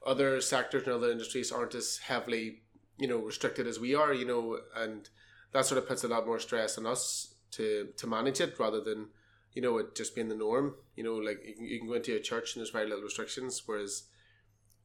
other 0.07 0.41
sectors 0.41 0.85
and 0.85 0.93
other 0.93 1.11
industries 1.11 1.51
aren't 1.51 1.75
as 1.75 1.99
heavily 1.99 2.61
you 2.99 3.09
know 3.09 3.19
restricted 3.19 3.67
as 3.67 3.81
we 3.81 3.97
are, 3.97 4.15
you 4.15 4.25
know, 4.25 4.61
and 4.77 5.09
that 5.51 5.67
sort 5.67 5.79
of 5.79 5.89
puts 5.89 6.05
a 6.05 6.09
lot 6.09 6.25
more 6.25 6.39
stress 6.39 6.79
on 6.79 6.87
us 6.87 7.35
to 7.51 7.89
to 7.97 8.07
manage 8.07 8.41
it 8.41 8.57
rather 8.61 8.81
than 8.81 9.09
you 9.55 9.61
know 9.61 9.77
it 9.79 9.97
just 9.97 10.15
being 10.15 10.29
the 10.29 10.37
norm. 10.37 10.77
You 10.95 11.03
know, 11.03 11.17
like 11.17 11.45
you 11.45 11.55
can, 11.55 11.65
you 11.65 11.79
can 11.81 11.89
go 11.89 11.95
into 11.95 12.15
a 12.15 12.21
church 12.21 12.55
and 12.55 12.61
there's 12.61 12.71
very 12.71 12.87
little 12.89 13.03
restrictions, 13.03 13.65
whereas 13.67 14.05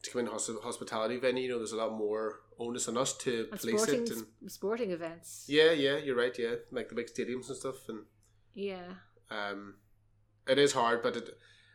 to 0.02 0.10
come 0.10 0.22
into 0.22 0.32
hosp- 0.32 0.64
hospitality 0.64 1.18
venue, 1.18 1.44
you 1.44 1.50
know, 1.50 1.60
there's 1.60 1.74
a 1.74 1.78
lot 1.78 1.96
more 1.96 2.40
onus 2.58 2.88
on 2.88 2.98
us 2.98 3.16
to 3.18 3.48
and 3.52 3.60
police 3.62 3.84
sporting 3.84 4.02
it 4.02 4.10
and. 4.10 4.52
sporting 4.52 4.90
events 4.90 5.46
Yeah, 5.48 5.74
yeah, 5.74 5.98
you're 5.98 6.18
right. 6.18 6.36
Yeah, 6.40 6.56
like 6.72 6.90
the 6.90 6.96
big 6.96 7.06
stadiums 7.06 7.50
and 7.50 7.58
stuff, 7.58 7.88
and 7.88 8.06
yeah 8.56 8.94
um, 9.30 9.76
it 10.48 10.58
is 10.58 10.74
hard, 10.74 11.02
but 11.04 11.16
it, 11.18 11.30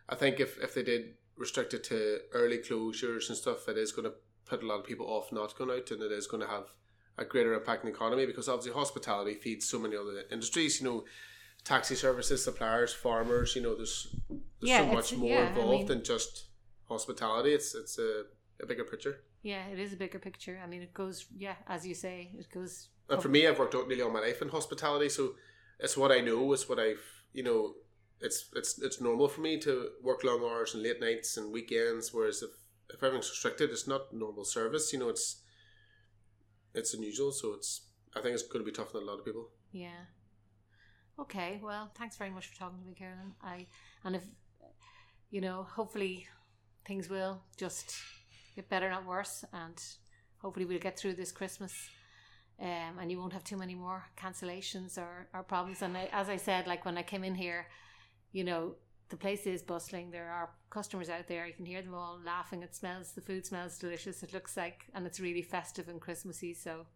I 0.08 0.14
think 0.14 0.40
if, 0.40 0.58
if 0.62 0.74
they 0.74 0.82
did 0.82 1.14
restrict 1.36 1.74
it 1.74 1.84
to 1.84 2.20
early 2.32 2.58
closures 2.58 3.28
and 3.28 3.36
stuff, 3.36 3.68
it 3.68 3.76
is 3.78 3.92
going 3.92 4.04
to 4.08 4.14
put 4.44 4.62
a 4.62 4.66
lot 4.66 4.80
of 4.80 4.84
people 4.86 5.06
off 5.06 5.32
not 5.32 5.56
going 5.56 5.70
out, 5.70 5.90
and 5.90 6.02
it 6.02 6.12
is 6.12 6.26
going 6.26 6.42
to 6.42 6.48
have 6.48 6.66
a 7.18 7.24
greater 7.24 7.52
impact 7.54 7.84
on 7.84 7.90
the 7.90 7.96
economy 7.96 8.26
because 8.26 8.48
obviously 8.48 8.72
hospitality 8.72 9.34
feeds 9.34 9.68
so 9.68 9.78
many 9.78 9.96
other 9.96 10.22
industries. 10.30 10.80
You 10.80 10.86
know, 10.88 11.04
taxi 11.64 11.94
services, 11.94 12.42
suppliers, 12.44 12.92
farmers. 12.94 13.54
You 13.54 13.62
know, 13.62 13.74
there's 13.76 14.14
there's 14.28 14.70
Yeah, 14.70 14.78
so 14.88 14.92
much 14.92 15.16
more 15.16 15.28
yeah, 15.30 15.44
I 15.44 15.46
involved 15.48 15.70
mean- 15.70 15.86
than 15.86 16.04
just 16.04 16.46
hospitality. 16.88 17.52
It's 17.52 17.74
it's 17.74 17.98
a, 17.98 18.24
a 18.62 18.66
bigger 18.66 18.84
picture. 18.84 19.20
Yeah, 19.42 19.66
it 19.66 19.78
is 19.78 19.92
a 19.92 19.96
bigger 19.96 20.18
picture. 20.20 20.60
I 20.62 20.68
mean, 20.68 20.82
it 20.82 20.94
goes, 20.94 21.26
yeah, 21.36 21.56
as 21.66 21.84
you 21.86 21.94
say, 21.94 22.30
it 22.38 22.46
goes. 22.52 22.88
And 23.10 23.20
for 23.20 23.28
me, 23.28 23.46
I've 23.46 23.58
worked 23.58 23.74
out 23.74 23.88
nearly 23.88 24.02
all 24.02 24.10
my 24.10 24.20
life 24.20 24.40
in 24.40 24.48
hospitality, 24.48 25.08
so 25.08 25.32
it's 25.80 25.96
what 25.96 26.12
I 26.12 26.20
know. 26.20 26.52
It's 26.52 26.68
what 26.68 26.78
I've 26.78 27.02
you 27.32 27.42
know. 27.42 27.74
It's 28.24 28.50
it's 28.54 28.80
it's 28.80 29.00
normal 29.00 29.26
for 29.26 29.40
me 29.40 29.58
to 29.58 29.88
work 30.00 30.22
long 30.22 30.44
hours 30.44 30.74
and 30.74 30.82
late 30.84 31.00
nights 31.00 31.36
and 31.36 31.52
weekends. 31.52 32.14
Whereas 32.14 32.40
if 32.40 32.50
if 32.88 33.02
everything's 33.02 33.28
restricted, 33.30 33.70
it's 33.70 33.88
not 33.88 34.12
normal 34.12 34.44
service. 34.44 34.92
You 34.92 35.00
know, 35.00 35.08
it's 35.08 35.42
it's 36.72 36.94
unusual. 36.94 37.32
So 37.32 37.54
it's 37.54 37.82
I 38.14 38.20
think 38.20 38.34
it's 38.34 38.44
going 38.44 38.64
to 38.64 38.70
be 38.70 38.76
tough 38.76 38.94
on 38.94 39.02
a 39.02 39.04
lot 39.04 39.18
of 39.18 39.24
people. 39.24 39.48
Yeah. 39.72 40.06
Okay. 41.18 41.60
Well, 41.62 41.90
thanks 41.98 42.16
very 42.16 42.30
much 42.30 42.46
for 42.46 42.56
talking 42.56 42.78
to 42.78 42.86
me, 42.86 42.94
Carolyn. 42.94 43.32
I 43.42 43.66
and 44.04 44.14
if 44.14 44.22
you 45.30 45.40
know, 45.40 45.64
hopefully 45.64 46.26
things 46.86 47.08
will 47.08 47.42
just 47.56 47.96
get 48.54 48.68
better, 48.68 48.90
not 48.90 49.06
worse, 49.06 49.44
and 49.52 49.82
hopefully 50.38 50.66
we'll 50.66 50.78
get 50.78 50.98
through 50.98 51.14
this 51.14 51.32
Christmas. 51.32 51.72
Um, 52.60 52.98
and 53.00 53.10
you 53.10 53.18
won't 53.18 53.32
have 53.32 53.42
too 53.44 53.56
many 53.56 53.74
more 53.74 54.04
cancellations 54.16 54.96
or, 54.96 55.26
or 55.34 55.42
problems. 55.42 55.82
And 55.82 55.96
I, 55.96 56.08
as 56.12 56.28
I 56.28 56.36
said, 56.36 56.66
like 56.66 56.84
when 56.84 56.96
I 56.96 57.02
came 57.02 57.24
in 57.24 57.34
here, 57.34 57.66
you 58.30 58.44
know, 58.44 58.76
the 59.08 59.16
place 59.16 59.46
is 59.46 59.62
bustling. 59.62 60.10
There 60.10 60.30
are 60.30 60.50
customers 60.70 61.10
out 61.10 61.26
there. 61.28 61.46
You 61.46 61.54
can 61.54 61.66
hear 61.66 61.82
them 61.82 61.94
all 61.94 62.20
laughing. 62.24 62.62
It 62.62 62.74
smells, 62.74 63.12
the 63.12 63.20
food 63.20 63.44
smells 63.44 63.78
delicious. 63.78 64.22
It 64.22 64.32
looks 64.32 64.56
like, 64.56 64.84
and 64.94 65.06
it's 65.06 65.18
really 65.20 65.42
festive 65.42 65.88
and 65.88 66.00
Christmassy. 66.00 66.54
So, 66.54 66.86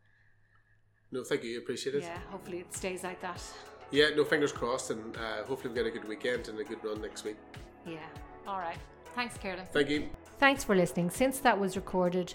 No, 1.10 1.24
thank 1.24 1.42
you. 1.42 1.58
Appreciate 1.58 1.96
it. 1.96 2.02
yeah, 2.02 2.18
hopefully 2.30 2.60
it 2.60 2.72
stays 2.72 3.02
like 3.02 3.20
that. 3.22 3.42
Yeah, 3.90 4.10
no 4.16 4.24
fingers 4.24 4.52
crossed, 4.52 4.90
and 4.90 5.16
uh, 5.16 5.44
hopefully 5.46 5.70
we 5.70 5.74
get 5.74 5.86
a 5.86 5.90
good 5.90 6.08
weekend 6.08 6.48
and 6.48 6.58
a 6.58 6.64
good 6.64 6.82
run 6.84 7.00
next 7.00 7.24
week. 7.24 7.36
Yeah. 7.86 7.98
All 8.46 8.58
right. 8.58 8.78
Thanks, 9.14 9.36
Carolyn. 9.38 9.66
Thank 9.72 9.88
you. 9.90 10.08
Thanks 10.38 10.64
for 10.64 10.74
listening. 10.74 11.10
Since 11.10 11.38
that 11.40 11.58
was 11.58 11.76
recorded 11.76 12.34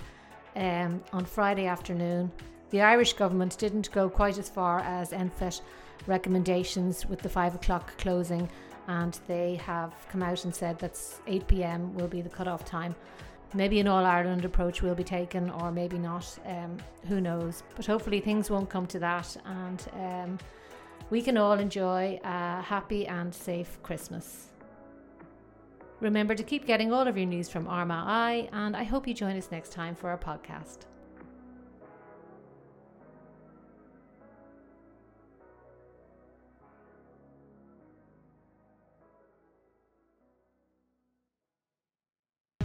um, 0.55 1.03
on 1.12 1.25
Friday 1.25 1.65
afternoon, 1.65 2.31
the 2.71 2.81
Irish 2.81 3.13
government 3.13 3.57
didn't 3.57 3.91
go 3.91 4.10
quite 4.10 4.38
as 4.38 4.49
far 4.49 4.79
as 4.79 5.12
NPHET 5.12 5.62
recommendations 6.07 7.05
with 7.05 7.21
the 7.21 7.29
five 7.29 7.53
o'clock 7.53 7.95
closing, 7.97 8.49
and 8.88 9.19
they 9.27 9.55
have 9.55 9.93
come 10.10 10.23
out 10.23 10.43
and 10.45 10.55
said 10.55 10.79
that 10.79 10.99
8 11.27 11.47
pm 11.47 11.93
will 11.93 12.07
be 12.07 12.21
the 12.21 12.29
cut-off 12.29 12.65
time. 12.65 12.95
Maybe 13.53 13.81
an 13.81 13.88
All 13.88 14.05
Ireland 14.05 14.45
approach 14.45 14.81
will 14.81 14.95
be 14.95 15.03
taken, 15.03 15.49
or 15.49 15.71
maybe 15.71 15.97
not. 15.97 16.39
Um, 16.45 16.77
who 17.07 17.19
knows? 17.19 17.63
But 17.75 17.86
hopefully 17.86 18.21
things 18.21 18.49
won't 18.49 18.69
come 18.69 18.88
to 18.88 18.99
that, 18.99 19.36
and 19.45 19.86
um, 19.93 20.39
we 21.10 21.21
can 21.21 21.38
all 21.38 21.60
enjoy 21.60 22.19
a 22.23 22.62
happy 22.62 23.05
and 23.05 23.36
safe 23.36 23.77
Christmas. 23.84 24.47
Remember 25.99 26.34
to 26.34 26.43
keep 26.43 26.65
getting 26.65 26.91
all 26.93 27.05
of 27.05 27.17
your 27.17 27.27
news 27.27 27.49
from 27.49 27.67
Eye, 27.67 28.49
and 28.53 28.75
I 28.75 28.84
hope 28.84 29.07
you 29.07 29.13
join 29.13 29.38
us 29.38 29.49
next 29.51 29.73
time 29.73 29.93
for 29.93 30.10
our 30.10 30.17
podcast. 30.17 30.90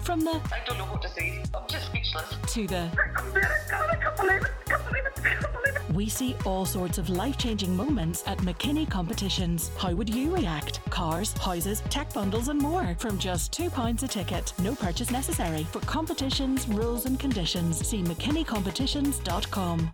From 0.06 0.20
the 0.20 0.40
I 0.52 0.60
don't 0.64 0.78
know 0.78 0.84
what 0.84 1.02
to 1.02 1.08
say. 1.08 1.42
I'm 1.52 1.66
just 1.66 1.86
speechless. 1.86 2.36
to 2.54 2.66
the, 2.68 2.88
I 2.92 2.96
can't 2.96 3.16
believe 3.32 3.44
it. 3.44 3.50
God, 3.68 3.90
I 3.90 3.96
can't 3.96 4.16
it. 4.30 4.50
I 4.60 4.70
can't 4.70 4.86
believe 4.86 5.04
it. 5.04 5.12
I 5.18 5.28
can't 5.34 5.52
believe 5.52 5.76
it. 5.76 5.94
we 5.96 6.08
see 6.08 6.36
all 6.44 6.64
sorts 6.64 6.98
of 6.98 7.10
life 7.10 7.36
changing 7.36 7.76
moments 7.76 8.22
at 8.28 8.38
McKinney 8.38 8.88
competitions. 8.88 9.72
How 9.76 9.92
would 9.94 10.08
you 10.08 10.32
react? 10.32 10.78
Cars, 10.90 11.32
houses, 11.32 11.82
tech 11.90 12.14
bundles, 12.14 12.46
and 12.46 12.60
more 12.60 12.94
from 13.00 13.18
just 13.18 13.50
£2 13.50 14.04
a 14.04 14.06
ticket. 14.06 14.52
No 14.60 14.76
purchase 14.76 15.10
necessary. 15.10 15.64
For 15.72 15.80
competitions, 15.80 16.68
rules, 16.68 17.06
and 17.06 17.18
conditions, 17.18 17.84
see 17.84 18.04
McKinneycompetitions.com. 18.04 19.80